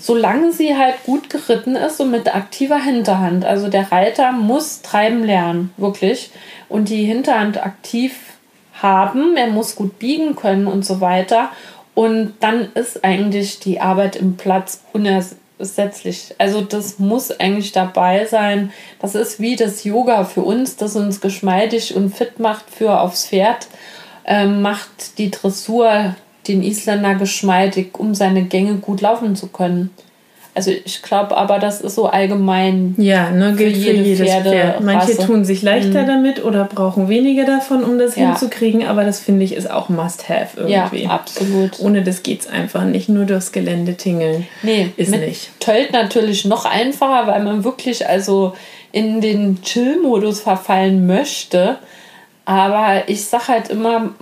solange 0.00 0.52
sie 0.52 0.76
halt 0.76 1.04
gut 1.04 1.28
geritten 1.28 1.76
ist 1.76 2.00
und 2.00 2.10
mit 2.10 2.34
aktiver 2.34 2.82
Hinterhand. 2.82 3.44
Also 3.44 3.68
der 3.68 3.92
Reiter 3.92 4.32
muss 4.32 4.80
treiben 4.82 5.22
lernen, 5.22 5.72
wirklich. 5.76 6.30
Und 6.68 6.88
die 6.88 7.04
Hinterhand 7.04 7.62
aktiv 7.62 8.14
haben, 8.82 9.36
er 9.36 9.48
muss 9.48 9.76
gut 9.76 9.98
biegen 9.98 10.36
können 10.36 10.66
und 10.66 10.86
so 10.86 11.00
weiter. 11.00 11.50
Und 11.94 12.34
dann 12.40 12.72
ist 12.72 13.04
eigentlich 13.04 13.60
die 13.60 13.80
Arbeit 13.80 14.16
im 14.16 14.36
Platz 14.36 14.82
unersetzlich. 14.94 16.34
Also 16.38 16.62
das 16.62 16.98
muss 16.98 17.30
eigentlich 17.30 17.72
dabei 17.72 18.24
sein. 18.24 18.72
Das 19.00 19.14
ist 19.14 19.38
wie 19.38 19.56
das 19.56 19.84
Yoga 19.84 20.24
für 20.24 20.42
uns, 20.42 20.76
das 20.76 20.96
uns 20.96 21.20
geschmeidig 21.20 21.94
und 21.94 22.16
fit 22.16 22.38
macht 22.38 22.70
für 22.70 23.00
aufs 23.00 23.26
Pferd, 23.26 23.66
ähm, 24.24 24.62
macht 24.62 25.18
die 25.18 25.30
Dressur 25.30 26.14
den 26.48 26.62
Isländer 26.62 27.14
geschmeidig, 27.14 27.98
um 27.98 28.14
seine 28.14 28.44
Gänge 28.44 28.76
gut 28.76 29.00
laufen 29.00 29.36
zu 29.36 29.48
können. 29.48 29.90
Also 30.52 30.72
ich 30.84 31.02
glaube 31.02 31.36
aber, 31.36 31.60
das 31.60 31.80
ist 31.80 31.94
so 31.94 32.06
allgemein. 32.06 32.94
Ja, 32.98 33.30
ne, 33.30 33.54
gilt 33.54 33.76
für, 33.76 33.82
jede 33.82 34.02
jedes 34.02 34.28
Pferde 34.28 34.50
Pferd. 34.50 34.80
Manche 34.80 35.16
tun 35.16 35.44
sich 35.44 35.62
leichter 35.62 36.02
mhm. 36.02 36.06
damit 36.06 36.44
oder 36.44 36.64
brauchen 36.64 37.08
weniger 37.08 37.44
davon, 37.44 37.84
um 37.84 37.98
das 37.98 38.16
ja. 38.16 38.26
hinzukriegen, 38.26 38.84
aber 38.84 39.04
das 39.04 39.20
finde 39.20 39.44
ich 39.44 39.54
ist 39.54 39.70
auch 39.70 39.88
Must-Have 39.88 40.60
irgendwie. 40.60 41.04
Ja, 41.04 41.10
absolut. 41.10 41.78
Ohne 41.78 42.02
das 42.02 42.24
geht 42.24 42.40
es 42.40 42.46
einfach 42.48 42.84
nicht. 42.84 43.08
Nur 43.08 43.26
durchs 43.26 43.52
Gelände 43.52 43.94
tingeln. 43.94 44.46
Nee, 44.62 44.90
ist 44.96 45.12
mit 45.12 45.20
nicht. 45.20 45.60
Tölt 45.60 45.92
natürlich 45.92 46.44
noch 46.44 46.64
einfacher, 46.64 47.28
weil 47.28 47.42
man 47.44 47.62
wirklich 47.62 48.08
also 48.08 48.54
in 48.90 49.20
den 49.20 49.62
Chill-Modus 49.62 50.40
verfallen 50.40 51.06
möchte. 51.06 51.78
Aber 52.44 53.04
ich 53.06 53.24
sage 53.24 53.48
halt 53.48 53.68
immer, 53.68 54.14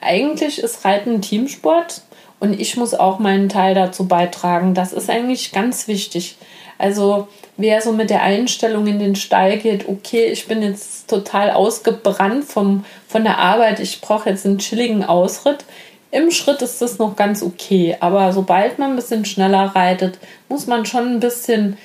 eigentlich 0.00 0.58
ist 0.58 0.84
Reiten 0.84 1.14
ein 1.14 1.22
Teamsport 1.22 2.02
und 2.38 2.58
ich 2.58 2.76
muss 2.76 2.94
auch 2.94 3.18
meinen 3.18 3.48
Teil 3.48 3.74
dazu 3.74 4.08
beitragen. 4.08 4.74
Das 4.74 4.92
ist 4.92 5.10
eigentlich 5.10 5.52
ganz 5.52 5.88
wichtig. 5.88 6.36
Also 6.78 7.28
wer 7.58 7.82
so 7.82 7.92
mit 7.92 8.08
der 8.08 8.22
Einstellung 8.22 8.86
in 8.86 8.98
den 8.98 9.14
Stall 9.14 9.58
geht, 9.58 9.86
okay, 9.86 10.26
ich 10.26 10.48
bin 10.48 10.62
jetzt 10.62 11.10
total 11.10 11.50
ausgebrannt 11.50 12.44
vom, 12.44 12.84
von 13.06 13.24
der 13.24 13.38
Arbeit, 13.38 13.80
ich 13.80 14.00
brauche 14.00 14.30
jetzt 14.30 14.46
einen 14.46 14.58
chilligen 14.58 15.04
Ausritt. 15.04 15.64
Im 16.10 16.30
Schritt 16.30 16.62
ist 16.62 16.80
das 16.80 16.98
noch 16.98 17.16
ganz 17.16 17.42
okay, 17.42 17.96
aber 18.00 18.32
sobald 18.32 18.78
man 18.78 18.90
ein 18.90 18.96
bisschen 18.96 19.26
schneller 19.26 19.72
reitet, 19.76 20.18
muss 20.48 20.66
man 20.66 20.86
schon 20.86 21.06
ein 21.06 21.20
bisschen 21.20 21.76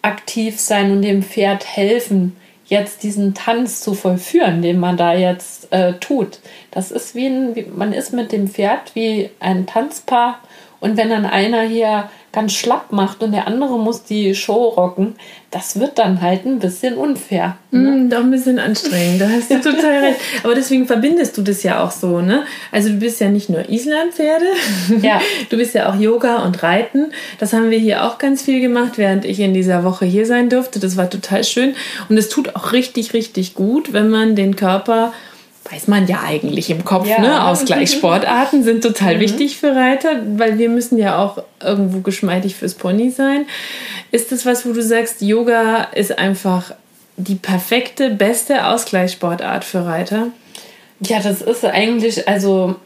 aktiv 0.00 0.60
sein 0.60 0.92
und 0.92 1.02
dem 1.02 1.22
Pferd 1.22 1.66
helfen, 1.66 2.36
jetzt 2.66 3.02
diesen 3.02 3.34
Tanz 3.34 3.80
zu 3.80 3.94
vollführen, 3.94 4.62
den 4.62 4.78
man 4.78 4.96
da 4.96 5.14
jetzt 5.14 5.72
äh, 5.72 5.94
tut. 5.94 6.40
Das 6.70 6.90
ist 6.90 7.14
wie 7.14 7.26
ein, 7.26 7.54
wie, 7.54 7.64
man 7.64 7.92
ist 7.92 8.12
mit 8.12 8.32
dem 8.32 8.48
Pferd 8.48 8.94
wie 8.94 9.30
ein 9.40 9.66
Tanzpaar 9.66 10.40
und 10.80 10.96
wenn 10.96 11.10
dann 11.10 11.26
einer 11.26 11.62
hier 11.62 12.08
ganz 12.34 12.52
schlapp 12.52 12.90
macht 12.90 13.22
und 13.22 13.32
der 13.32 13.46
andere 13.46 13.78
muss 13.78 14.02
die 14.02 14.34
Show 14.34 14.68
rocken, 14.68 15.14
das 15.50 15.78
wird 15.78 15.98
dann 15.98 16.20
halt 16.20 16.44
ein 16.44 16.58
bisschen 16.58 16.94
unfair. 16.94 17.56
Ne? 17.70 17.90
Mm, 17.90 18.10
doch 18.10 18.18
ein 18.18 18.30
bisschen 18.32 18.58
anstrengend, 18.58 19.20
da 19.20 19.28
hast 19.28 19.50
du 19.50 19.60
total 19.62 20.04
recht. 20.04 20.20
Aber 20.42 20.54
deswegen 20.54 20.86
verbindest 20.86 21.38
du 21.38 21.42
das 21.42 21.62
ja 21.62 21.84
auch 21.84 21.92
so, 21.92 22.20
ne? 22.20 22.42
Also 22.72 22.88
du 22.88 22.96
bist 22.96 23.20
ja 23.20 23.28
nicht 23.28 23.48
nur 23.48 23.68
Islandpferde, 23.68 24.46
ja. 25.00 25.20
du 25.50 25.56
bist 25.56 25.74
ja 25.74 25.88
auch 25.88 25.94
Yoga 25.94 26.44
und 26.44 26.62
Reiten. 26.62 27.12
Das 27.38 27.52
haben 27.52 27.70
wir 27.70 27.78
hier 27.78 28.04
auch 28.04 28.18
ganz 28.18 28.42
viel 28.42 28.60
gemacht, 28.60 28.98
während 28.98 29.24
ich 29.24 29.38
in 29.38 29.54
dieser 29.54 29.84
Woche 29.84 30.04
hier 30.04 30.26
sein 30.26 30.50
durfte. 30.50 30.80
Das 30.80 30.96
war 30.96 31.08
total 31.08 31.44
schön 31.44 31.74
und 32.08 32.18
es 32.18 32.28
tut 32.28 32.56
auch 32.56 32.72
richtig, 32.72 33.14
richtig 33.14 33.54
gut, 33.54 33.92
wenn 33.92 34.10
man 34.10 34.34
den 34.34 34.56
Körper 34.56 35.12
weiß 35.70 35.88
man 35.88 36.06
ja 36.06 36.20
eigentlich 36.22 36.70
im 36.70 36.84
Kopf, 36.84 37.08
ja. 37.08 37.20
ne? 37.20 37.46
Ausgleichssportarten 37.46 38.62
sind 38.62 38.82
total 38.82 39.16
mhm. 39.16 39.20
wichtig 39.20 39.56
für 39.56 39.74
Reiter, 39.74 40.20
weil 40.36 40.58
wir 40.58 40.68
müssen 40.68 40.98
ja 40.98 41.18
auch 41.18 41.42
irgendwo 41.62 42.00
geschmeidig 42.00 42.54
fürs 42.54 42.74
Pony 42.74 43.10
sein. 43.10 43.46
Ist 44.10 44.30
das 44.30 44.44
was, 44.44 44.66
wo 44.66 44.72
du 44.72 44.82
sagst, 44.82 45.22
Yoga 45.22 45.84
ist 45.94 46.18
einfach 46.18 46.72
die 47.16 47.36
perfekte, 47.36 48.10
beste 48.10 48.66
Ausgleichssportart 48.66 49.64
für 49.64 49.86
Reiter? 49.86 50.28
Ja, 51.00 51.20
das 51.20 51.42
ist 51.42 51.64
eigentlich, 51.64 52.28
also 52.28 52.76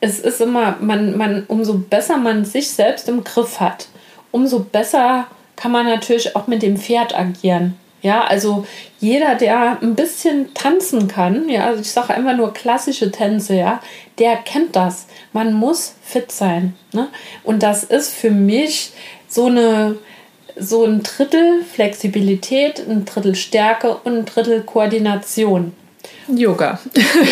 es 0.00 0.18
ist 0.18 0.40
immer, 0.40 0.76
man, 0.80 1.16
man, 1.16 1.44
umso 1.48 1.74
besser 1.74 2.16
man 2.16 2.44
sich 2.44 2.70
selbst 2.70 3.08
im 3.08 3.24
Griff 3.24 3.60
hat, 3.60 3.86
umso 4.30 4.60
besser 4.60 5.26
kann 5.56 5.72
man 5.72 5.86
natürlich 5.86 6.34
auch 6.34 6.46
mit 6.46 6.62
dem 6.62 6.76
Pferd 6.76 7.16
agieren. 7.16 7.76
Ja, 8.02 8.24
also 8.24 8.66
jeder, 9.00 9.36
der 9.36 9.80
ein 9.80 9.94
bisschen 9.94 10.52
tanzen 10.54 11.06
kann, 11.06 11.48
ja, 11.48 11.66
also 11.66 11.80
ich 11.80 11.90
sage 11.90 12.14
einfach 12.14 12.36
nur 12.36 12.52
klassische 12.52 13.12
Tänze, 13.12 13.54
ja, 13.54 13.80
der 14.18 14.36
kennt 14.36 14.74
das. 14.74 15.06
Man 15.32 15.54
muss 15.54 15.94
fit 16.02 16.32
sein. 16.32 16.74
Ne? 16.92 17.08
Und 17.44 17.62
das 17.62 17.84
ist 17.84 18.12
für 18.12 18.30
mich 18.30 18.92
so 19.28 19.46
eine 19.46 19.96
so 20.54 20.84
ein 20.84 21.02
Drittel 21.02 21.64
Flexibilität, 21.64 22.82
ein 22.86 23.06
Drittel 23.06 23.34
Stärke 23.34 23.96
und 24.04 24.16
ein 24.18 24.24
Drittel 24.26 24.62
Koordination. 24.62 25.72
Yoga. 26.28 26.78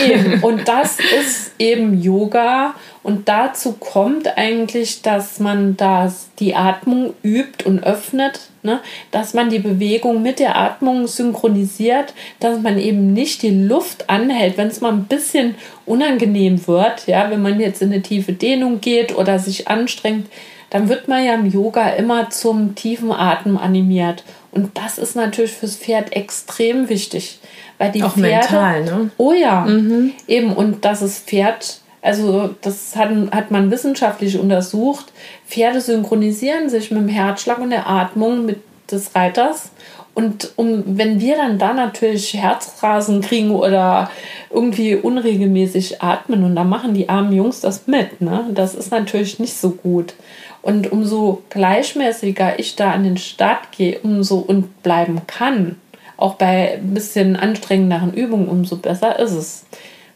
eben. 0.07 0.43
Und 0.43 0.67
das 0.67 0.99
ist 0.99 1.53
eben 1.59 2.01
Yoga. 2.01 2.75
Und 3.03 3.29
dazu 3.29 3.73
kommt 3.73 4.37
eigentlich, 4.37 5.01
dass 5.01 5.41
man 5.41 5.77
das, 5.77 6.29
die 6.39 6.55
Atmung 6.55 7.15
übt 7.23 7.65
und 7.65 7.83
öffnet, 7.83 8.51
ne? 8.63 8.81
dass 9.11 9.33
man 9.33 9.49
die 9.49 9.59
Bewegung 9.59 10.23
mit 10.23 10.39
der 10.39 10.57
Atmung 10.57 11.07
synchronisiert, 11.07 12.13
dass 12.41 12.61
man 12.61 12.79
eben 12.79 13.15
nicht 13.15 13.43
die 13.43 13.51
Luft 13.51 14.11
anhält, 14.11 14.59
wenn 14.59 14.69
es 14.69 14.83
mal 14.83 14.93
ein 14.93 15.05
bisschen 15.05 15.55
unangenehm 15.87 16.67
wird, 16.67 17.07
ja, 17.07 17.31
wenn 17.31 17.41
man 17.41 17.59
jetzt 17.59 17.81
in 17.81 17.91
eine 17.93 18.03
tiefe 18.03 18.35
Dehnung 18.35 18.81
geht 18.81 19.17
oder 19.17 19.39
sich 19.39 19.69
anstrengt, 19.69 20.27
dann 20.69 20.89
wird 20.89 21.09
man 21.09 21.25
ja 21.25 21.35
im 21.35 21.51
Yoga 21.51 21.89
immer 21.91 22.31
zum 22.31 22.75
tiefen 22.75 23.13
Atmen 23.13 23.57
animiert. 23.57 24.25
Und 24.53 24.77
das 24.77 24.99
ist 24.99 25.17
natürlich 25.17 25.53
fürs 25.53 25.77
Pferd 25.77 26.15
extrem 26.15 26.89
wichtig. 26.89 27.41
Weil 27.79 27.93
die 27.93 28.03
Auch 28.03 28.15
Pferde, 28.15 28.53
mental, 28.53 28.85
ne? 28.85 29.11
Oh 29.17 29.33
ja, 29.33 29.63
mhm. 29.63 30.13
eben. 30.29 30.53
Und 30.53 30.85
das 30.85 31.03
ist 31.03 31.27
Pferd, 31.27 31.81
also 32.03 32.55
das 32.63 32.97
hat, 32.97 33.11
hat 33.33 33.51
man 33.51 33.71
wissenschaftlich 33.71 34.39
untersucht. 34.39 35.13
Pferde 35.47 35.81
synchronisieren 35.81 36.69
sich 36.69 36.91
mit 36.91 37.01
dem 37.01 37.09
Herzschlag 37.09 37.59
und 37.59 37.71
der 37.71 37.89
Atmung 37.89 38.47
mit 38.47 38.61
des 38.91 39.15
Reiters. 39.15 39.71
Und 40.13 40.53
um, 40.57 40.83
wenn 40.87 41.21
wir 41.21 41.37
dann 41.37 41.59
da 41.59 41.73
natürlich 41.73 42.35
Herzrasen 42.35 43.21
kriegen 43.21 43.53
oder 43.53 44.11
irgendwie 44.51 44.97
unregelmäßig 44.97 46.03
atmen 46.03 46.43
und 46.45 46.57
da 46.57 46.65
machen 46.65 46.95
die 46.95 47.09
armen 47.09 47.33
Jungs 47.33 47.61
das 47.61 47.87
mit, 47.87 48.21
ne? 48.21 48.47
Das 48.53 48.75
ist 48.75 48.91
natürlich 48.91 49.39
nicht 49.39 49.57
so 49.57 49.71
gut. 49.71 50.15
Und 50.63 50.91
umso 50.91 51.43
gleichmäßiger 51.51 52.59
ich 52.59 52.77
da 52.77 52.91
an 52.91 53.05
den 53.05 53.17
Start 53.17 53.73
gehe, 53.73 54.01
umso 54.03 54.39
und 54.39 54.83
bleiben 54.83 55.23
kann, 55.27 55.77
auch 56.17 56.35
bei 56.35 56.75
ein 56.75 56.93
bisschen 56.93 57.37
anstrengenderen 57.37 58.13
Übungen, 58.13 58.49
umso 58.49 58.77
besser 58.77 59.19
ist 59.19 59.33
es. 59.33 59.65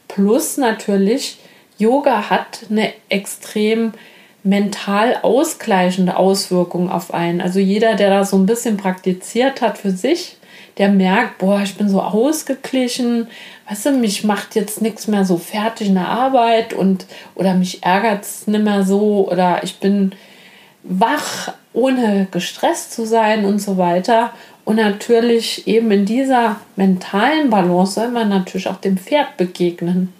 Plus 0.07 0.57
natürlich, 0.57 1.39
Yoga 1.77 2.29
hat 2.29 2.65
eine 2.69 2.93
extrem 3.09 3.93
mental 4.43 5.17
ausgleichende 5.23 6.17
Auswirkungen 6.17 6.89
auf 6.89 7.13
einen. 7.13 7.41
Also 7.41 7.59
jeder, 7.59 7.95
der 7.95 8.09
da 8.09 8.23
so 8.23 8.37
ein 8.37 8.45
bisschen 8.45 8.77
praktiziert 8.77 9.61
hat 9.61 9.77
für 9.77 9.91
sich, 9.91 10.37
der 10.77 10.89
merkt, 10.89 11.39
boah, 11.39 11.61
ich 11.61 11.75
bin 11.75 11.89
so 11.89 12.01
ausgeglichen, 12.01 13.27
weißt 13.69 13.87
du, 13.87 13.91
mich 13.93 14.23
macht 14.23 14.55
jetzt 14.55 14.81
nichts 14.81 15.07
mehr 15.07 15.25
so 15.25 15.37
fertig 15.37 15.87
in 15.87 15.95
der 15.95 16.07
Arbeit 16.07 16.73
und 16.73 17.05
oder 17.33 17.53
mich 17.55 17.83
ärgert 17.83 18.23
es 18.23 18.47
nicht 18.47 18.63
mehr 18.63 18.83
so 18.83 19.29
oder 19.29 19.63
ich 19.63 19.79
bin 19.79 20.11
wach, 20.83 21.53
ohne 21.73 22.27
gestresst 22.31 22.93
zu 22.93 23.05
sein 23.05 23.45
und 23.45 23.59
so 23.59 23.77
weiter. 23.77 24.31
Und 24.63 24.77
natürlich 24.77 25.67
eben 25.67 25.91
in 25.91 26.05
dieser 26.05 26.57
mentalen 26.75 27.49
Balance 27.49 27.93
soll 27.93 28.09
man 28.09 28.29
natürlich 28.29 28.67
auch 28.67 28.77
dem 28.77 28.97
Pferd 28.97 29.37
begegnen. 29.37 30.13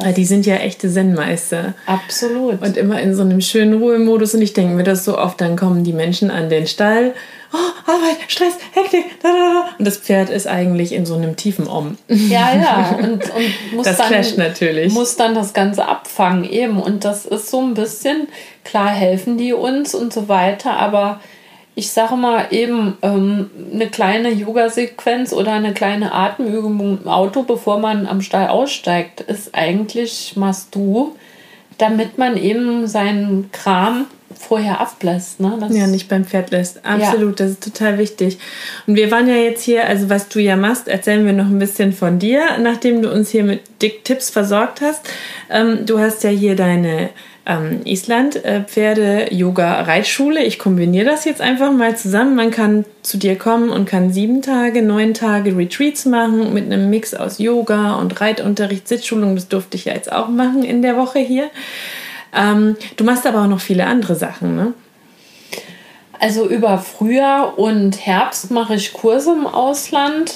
Ja, 0.00 0.12
die 0.12 0.24
sind 0.24 0.44
ja 0.44 0.56
echte 0.56 0.90
Zen-Meister. 0.90 1.74
Absolut. 1.86 2.60
Und 2.60 2.76
immer 2.76 3.00
in 3.00 3.14
so 3.14 3.22
einem 3.22 3.40
schönen 3.40 3.80
Ruhemodus. 3.80 4.34
Und 4.34 4.42
ich 4.42 4.52
denke 4.52 4.74
mir 4.74 4.84
das 4.84 5.04
so 5.04 5.18
oft, 5.18 5.40
dann 5.40 5.56
kommen 5.56 5.84
die 5.84 5.92
Menschen 5.92 6.30
an 6.30 6.50
den 6.50 6.66
Stall. 6.66 7.14
Oh, 7.52 7.90
Arbeit, 7.90 8.18
Stress, 8.28 8.54
Hektik. 8.72 9.04
Da, 9.22 9.28
da, 9.28 9.34
da. 9.34 9.68
Und 9.78 9.86
das 9.86 9.96
Pferd 9.96 10.28
ist 10.28 10.46
eigentlich 10.46 10.92
in 10.92 11.06
so 11.06 11.14
einem 11.14 11.36
tiefen 11.36 11.66
Om. 11.66 11.96
Ja, 12.08 12.54
ja. 12.54 12.98
Und, 13.02 13.24
und 13.24 13.74
muss, 13.74 13.86
das 13.86 13.96
dann, 13.96 14.08
clasht 14.08 14.36
natürlich. 14.36 14.92
muss 14.92 15.16
dann 15.16 15.34
das 15.34 15.54
Ganze 15.54 15.86
abfangen 15.86 16.44
eben. 16.44 16.80
Und 16.80 17.04
das 17.04 17.24
ist 17.24 17.50
so 17.50 17.60
ein 17.60 17.74
bisschen, 17.74 18.28
klar 18.64 18.90
helfen 18.90 19.38
die 19.38 19.52
uns 19.52 19.94
und 19.94 20.12
so 20.12 20.28
weiter, 20.28 20.72
aber 20.72 21.20
ich 21.78 21.92
sage 21.92 22.16
mal 22.16 22.46
eben 22.52 22.96
ähm, 23.02 23.50
eine 23.72 23.88
kleine 23.88 24.30
Yoga-Sequenz 24.30 25.34
oder 25.34 25.52
eine 25.52 25.74
kleine 25.74 26.12
Atemübung 26.12 27.00
im 27.02 27.08
Auto, 27.08 27.42
bevor 27.42 27.78
man 27.78 28.06
am 28.06 28.22
Stall 28.22 28.48
aussteigt, 28.48 29.20
ist 29.20 29.54
eigentlich 29.54 30.32
machst 30.36 30.74
du, 30.74 31.14
damit 31.76 32.16
man 32.16 32.38
eben 32.38 32.86
seinen 32.86 33.52
Kram 33.52 34.06
vorher 34.34 34.80
ablässt. 34.80 35.38
Ne? 35.38 35.58
Das 35.60 35.76
ja, 35.76 35.86
nicht 35.86 36.08
beim 36.08 36.24
Pferd 36.24 36.50
lässt. 36.50 36.82
Absolut, 36.82 37.38
ja. 37.38 37.44
das 37.44 37.52
ist 37.52 37.64
total 37.64 37.98
wichtig. 37.98 38.38
Und 38.86 38.96
wir 38.96 39.10
waren 39.10 39.28
ja 39.28 39.34
jetzt 39.34 39.62
hier, 39.62 39.86
also 39.86 40.08
was 40.08 40.28
du 40.28 40.40
ja 40.40 40.56
machst, 40.56 40.88
erzählen 40.88 41.26
wir 41.26 41.34
noch 41.34 41.44
ein 41.44 41.58
bisschen 41.58 41.92
von 41.92 42.18
dir, 42.18 42.56
nachdem 42.58 43.02
du 43.02 43.12
uns 43.12 43.28
hier 43.28 43.44
mit 43.44 43.60
Dick 43.82 44.02
Tipps 44.02 44.30
versorgt 44.30 44.80
hast. 44.80 45.06
Ähm, 45.50 45.84
du 45.84 45.98
hast 45.98 46.24
ja 46.24 46.30
hier 46.30 46.56
deine 46.56 47.10
ähm, 47.46 47.82
Island 47.84 48.44
äh, 48.44 48.62
Pferde 48.64 49.32
Yoga 49.32 49.82
Reitschule. 49.82 50.42
Ich 50.42 50.58
kombiniere 50.58 51.06
das 51.06 51.24
jetzt 51.24 51.40
einfach 51.40 51.72
mal 51.72 51.96
zusammen. 51.96 52.34
Man 52.34 52.50
kann 52.50 52.84
zu 53.02 53.18
dir 53.18 53.36
kommen 53.36 53.70
und 53.70 53.86
kann 53.86 54.12
sieben 54.12 54.42
Tage, 54.42 54.82
neun 54.82 55.14
Tage 55.14 55.56
Retreats 55.56 56.06
machen 56.06 56.52
mit 56.52 56.64
einem 56.64 56.90
Mix 56.90 57.14
aus 57.14 57.38
Yoga 57.38 57.94
und 57.94 58.20
Reitunterricht, 58.20 58.88
Sitzschulung. 58.88 59.36
Das 59.36 59.46
durfte 59.46 59.76
ich 59.76 59.84
ja 59.84 59.94
jetzt 59.94 60.10
auch 60.10 60.28
machen 60.28 60.64
in 60.64 60.82
der 60.82 60.96
Woche 60.96 61.20
hier. 61.20 61.50
Ähm, 62.34 62.76
du 62.96 63.04
machst 63.04 63.26
aber 63.26 63.42
auch 63.42 63.48
noch 63.48 63.60
viele 63.60 63.86
andere 63.86 64.16
Sachen, 64.16 64.56
ne? 64.56 64.74
Also 66.18 66.48
über 66.48 66.78
Frühjahr 66.78 67.58
und 67.58 68.04
Herbst 68.04 68.50
mache 68.50 68.74
ich 68.74 68.92
Kurse 68.92 69.32
im 69.32 69.46
Ausland. 69.46 70.32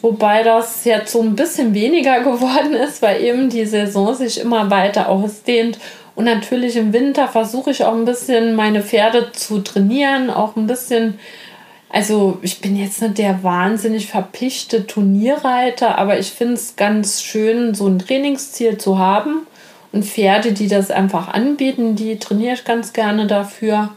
Wobei 0.00 0.42
das 0.42 0.84
jetzt 0.84 1.12
so 1.12 1.22
ein 1.22 1.36
bisschen 1.36 1.72
weniger 1.74 2.20
geworden 2.24 2.72
ist, 2.72 3.00
weil 3.02 3.22
eben 3.22 3.48
die 3.48 3.66
Saison 3.66 4.14
sich 4.14 4.40
immer 4.40 4.70
weiter 4.70 5.08
ausdehnt 5.08 5.78
und 6.16 6.24
natürlich 6.24 6.76
im 6.76 6.94
Winter 6.94 7.28
versuche 7.28 7.70
ich 7.70 7.84
auch 7.84 7.92
ein 7.92 8.06
bisschen 8.06 8.56
meine 8.56 8.82
Pferde 8.82 9.32
zu 9.32 9.60
trainieren, 9.60 10.30
auch 10.30 10.56
ein 10.56 10.66
bisschen. 10.66 11.20
Also 11.90 12.38
ich 12.40 12.60
bin 12.60 12.74
jetzt 12.74 13.02
nicht 13.02 13.18
der 13.18 13.42
wahnsinnig 13.44 14.08
verpichte 14.08 14.86
Turnierreiter, 14.86 15.98
aber 15.98 16.18
ich 16.18 16.32
finde 16.32 16.54
es 16.54 16.74
ganz 16.74 17.22
schön, 17.22 17.74
so 17.74 17.86
ein 17.86 17.98
Trainingsziel 17.98 18.78
zu 18.78 18.98
haben. 18.98 19.46
Und 19.92 20.04
Pferde, 20.04 20.52
die 20.52 20.68
das 20.68 20.90
einfach 20.90 21.28
anbieten, 21.28 21.96
die 21.96 22.18
trainiere 22.18 22.54
ich 22.54 22.64
ganz 22.64 22.94
gerne 22.94 23.26
dafür. 23.26 23.90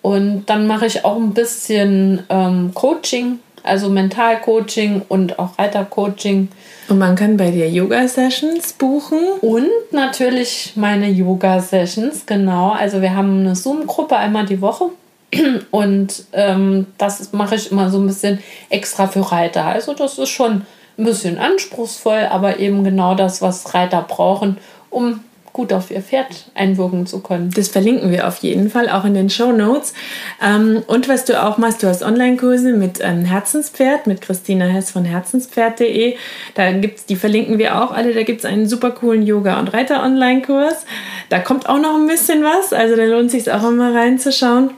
Und 0.00 0.46
dann 0.46 0.66
mache 0.66 0.86
ich 0.86 1.04
auch 1.04 1.16
ein 1.16 1.34
bisschen 1.34 2.24
ähm, 2.30 2.72
Coaching, 2.72 3.38
also 3.62 3.90
Mentalcoaching 3.90 5.02
und 5.08 5.38
auch 5.38 5.58
Reitercoaching. 5.58 6.48
Und 6.88 6.98
man 6.98 7.16
kann 7.16 7.36
bei 7.36 7.50
dir 7.50 7.68
Yoga-Sessions 7.68 8.72
buchen. 8.74 9.18
Und 9.42 9.68
natürlich 9.92 10.72
meine 10.76 11.08
Yoga-Sessions, 11.08 12.24
genau. 12.24 12.70
Also 12.70 13.02
wir 13.02 13.14
haben 13.14 13.40
eine 13.40 13.54
Zoom-Gruppe 13.54 14.16
einmal 14.16 14.46
die 14.46 14.62
Woche. 14.62 14.86
Und 15.70 16.24
ähm, 16.32 16.86
das 16.96 17.32
mache 17.32 17.56
ich 17.56 17.70
immer 17.70 17.90
so 17.90 17.98
ein 17.98 18.06
bisschen 18.06 18.38
extra 18.70 19.06
für 19.06 19.30
Reiter. 19.30 19.64
Also 19.64 19.92
das 19.92 20.18
ist 20.18 20.30
schon 20.30 20.62
ein 20.96 21.04
bisschen 21.04 21.38
anspruchsvoll, 21.38 22.26
aber 22.30 22.58
eben 22.58 22.82
genau 22.84 23.14
das, 23.14 23.42
was 23.42 23.74
Reiter 23.74 24.04
brauchen, 24.08 24.56
um 24.88 25.20
gut 25.52 25.72
auf 25.72 25.90
ihr 25.90 26.02
Pferd 26.02 26.26
einwirken 26.54 27.06
zu 27.06 27.20
können. 27.20 27.50
Das 27.54 27.68
verlinken 27.68 28.10
wir 28.10 28.26
auf 28.28 28.38
jeden 28.38 28.70
Fall 28.70 28.88
auch 28.88 29.04
in 29.04 29.14
den 29.14 29.30
Show 29.30 29.52
Notes. 29.52 29.94
Ähm, 30.42 30.82
und 30.86 31.08
was 31.08 31.24
du 31.24 31.42
auch 31.42 31.58
machst, 31.58 31.82
du 31.82 31.88
hast 31.88 32.02
Online-Kurse 32.02 32.72
mit 32.72 33.00
ähm, 33.02 33.24
Herzenspferd, 33.24 34.06
mit 34.06 34.20
Christina 34.20 34.66
Hess 34.66 34.90
von 34.90 35.04
herzenspferd.de. 35.04 36.16
Da 36.54 36.72
gibt's, 36.72 37.06
die 37.06 37.16
verlinken 37.16 37.58
wir 37.58 37.82
auch 37.82 37.92
alle. 37.92 38.14
Da 38.14 38.22
gibt 38.22 38.40
es 38.40 38.44
einen 38.44 38.68
super 38.68 38.90
coolen 38.90 39.22
Yoga- 39.22 39.58
und 39.58 39.72
Reiter-Online-Kurs. 39.72 40.86
Da 41.28 41.38
kommt 41.40 41.68
auch 41.68 41.78
noch 41.78 41.94
ein 41.94 42.06
bisschen 42.06 42.42
was. 42.42 42.72
Also 42.72 42.96
da 42.96 43.04
lohnt 43.04 43.30
sich 43.30 43.50
auch 43.50 43.68
immer 43.68 43.94
reinzuschauen. 43.94 44.70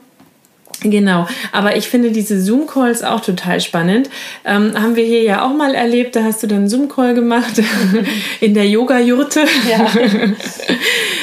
Genau, 0.83 1.27
aber 1.53 1.77
ich 1.77 1.89
finde 1.89 2.11
diese 2.11 2.41
Zoom-Calls 2.41 3.03
auch 3.03 3.21
total 3.21 3.61
spannend. 3.61 4.09
Ähm, 4.47 4.73
haben 4.81 4.97
wir 4.97 5.05
hier 5.05 5.23
ja 5.23 5.45
auch 5.45 5.55
mal 5.55 5.75
erlebt, 5.75 6.17
da 6.17 6.25
hast 6.25 6.43
du 6.43 6.47
dann 6.47 6.61
einen 6.61 6.69
Zoom-Call 6.69 7.15
gemacht 7.15 7.61
in 8.41 8.55
der 8.55 8.67
Yoga-Jurte. 8.67 9.41
Ja. 9.71 9.87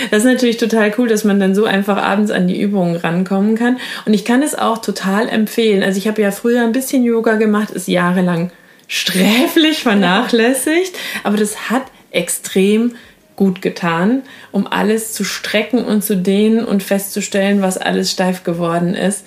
Das 0.10 0.20
ist 0.20 0.26
natürlich 0.26 0.56
total 0.56 0.94
cool, 0.98 1.10
dass 1.10 1.26
man 1.26 1.38
dann 1.40 1.54
so 1.54 1.66
einfach 1.66 1.98
abends 1.98 2.32
an 2.32 2.48
die 2.48 2.62
Übungen 2.62 2.96
rankommen 2.96 3.56
kann. 3.56 3.78
Und 4.06 4.14
ich 4.14 4.24
kann 4.24 4.42
es 4.42 4.56
auch 4.56 4.78
total 4.78 5.28
empfehlen. 5.28 5.84
Also 5.84 5.98
ich 5.98 6.08
habe 6.08 6.22
ja 6.22 6.32
früher 6.32 6.62
ein 6.62 6.72
bisschen 6.72 7.04
Yoga 7.04 7.36
gemacht, 7.36 7.72
ist 7.72 7.90
jahrelang 7.90 8.52
sträflich 8.88 9.84
vernachlässigt, 9.84 10.96
aber 11.24 11.36
das 11.36 11.70
hat 11.70 11.84
extrem 12.12 12.96
gut 13.38 13.62
getan, 13.62 14.24
um 14.52 14.68
alles 14.68 15.14
zu 15.14 15.24
strecken 15.24 15.86
und 15.86 16.04
zu 16.04 16.18
dehnen 16.18 16.66
und 16.66 16.84
festzustellen, 16.84 17.62
was 17.62 17.78
alles 17.78 18.12
steif 18.12 18.44
geworden 18.44 18.94
ist. 18.94 19.24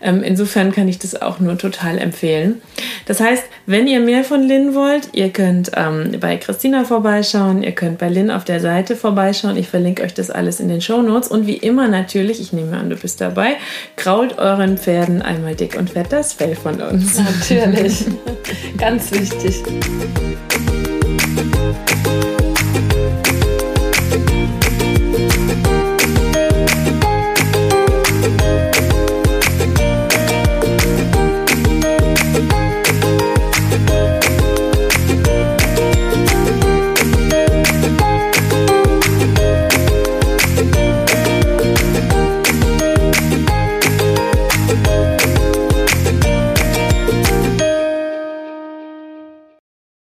Ähm, 0.00 0.22
insofern 0.22 0.72
kann 0.72 0.88
ich 0.88 0.98
das 0.98 1.20
auch 1.20 1.40
nur 1.40 1.58
total 1.58 1.98
empfehlen. 1.98 2.62
Das 3.06 3.20
heißt, 3.20 3.44
wenn 3.66 3.88
ihr 3.88 4.00
mehr 4.00 4.22
von 4.22 4.42
Lynn 4.42 4.74
wollt, 4.74 5.08
ihr 5.12 5.30
könnt 5.30 5.72
ähm, 5.74 6.12
bei 6.20 6.36
Christina 6.36 6.84
vorbeischauen, 6.84 7.62
ihr 7.62 7.72
könnt 7.72 7.98
bei 7.98 8.08
Lynn 8.08 8.30
auf 8.30 8.44
der 8.44 8.60
Seite 8.60 8.94
vorbeischauen. 8.94 9.56
Ich 9.56 9.68
verlinke 9.68 10.04
euch 10.04 10.14
das 10.14 10.30
alles 10.30 10.60
in 10.60 10.68
den 10.68 10.80
Show 10.80 11.02
Notes. 11.02 11.28
Und 11.28 11.46
wie 11.46 11.56
immer 11.56 11.88
natürlich, 11.88 12.40
ich 12.40 12.52
nehme 12.52 12.76
an, 12.76 12.90
du 12.90 12.96
bist 12.96 13.20
dabei, 13.20 13.56
krault 13.96 14.38
euren 14.38 14.78
Pferden 14.78 15.20
einmal 15.20 15.56
dick 15.56 15.76
und 15.76 15.90
fett 15.90 16.12
das 16.12 16.32
Fell 16.32 16.54
von 16.54 16.80
uns. 16.80 17.18
Natürlich. 17.18 18.04
Ganz 18.78 19.10
wichtig. 19.10 19.62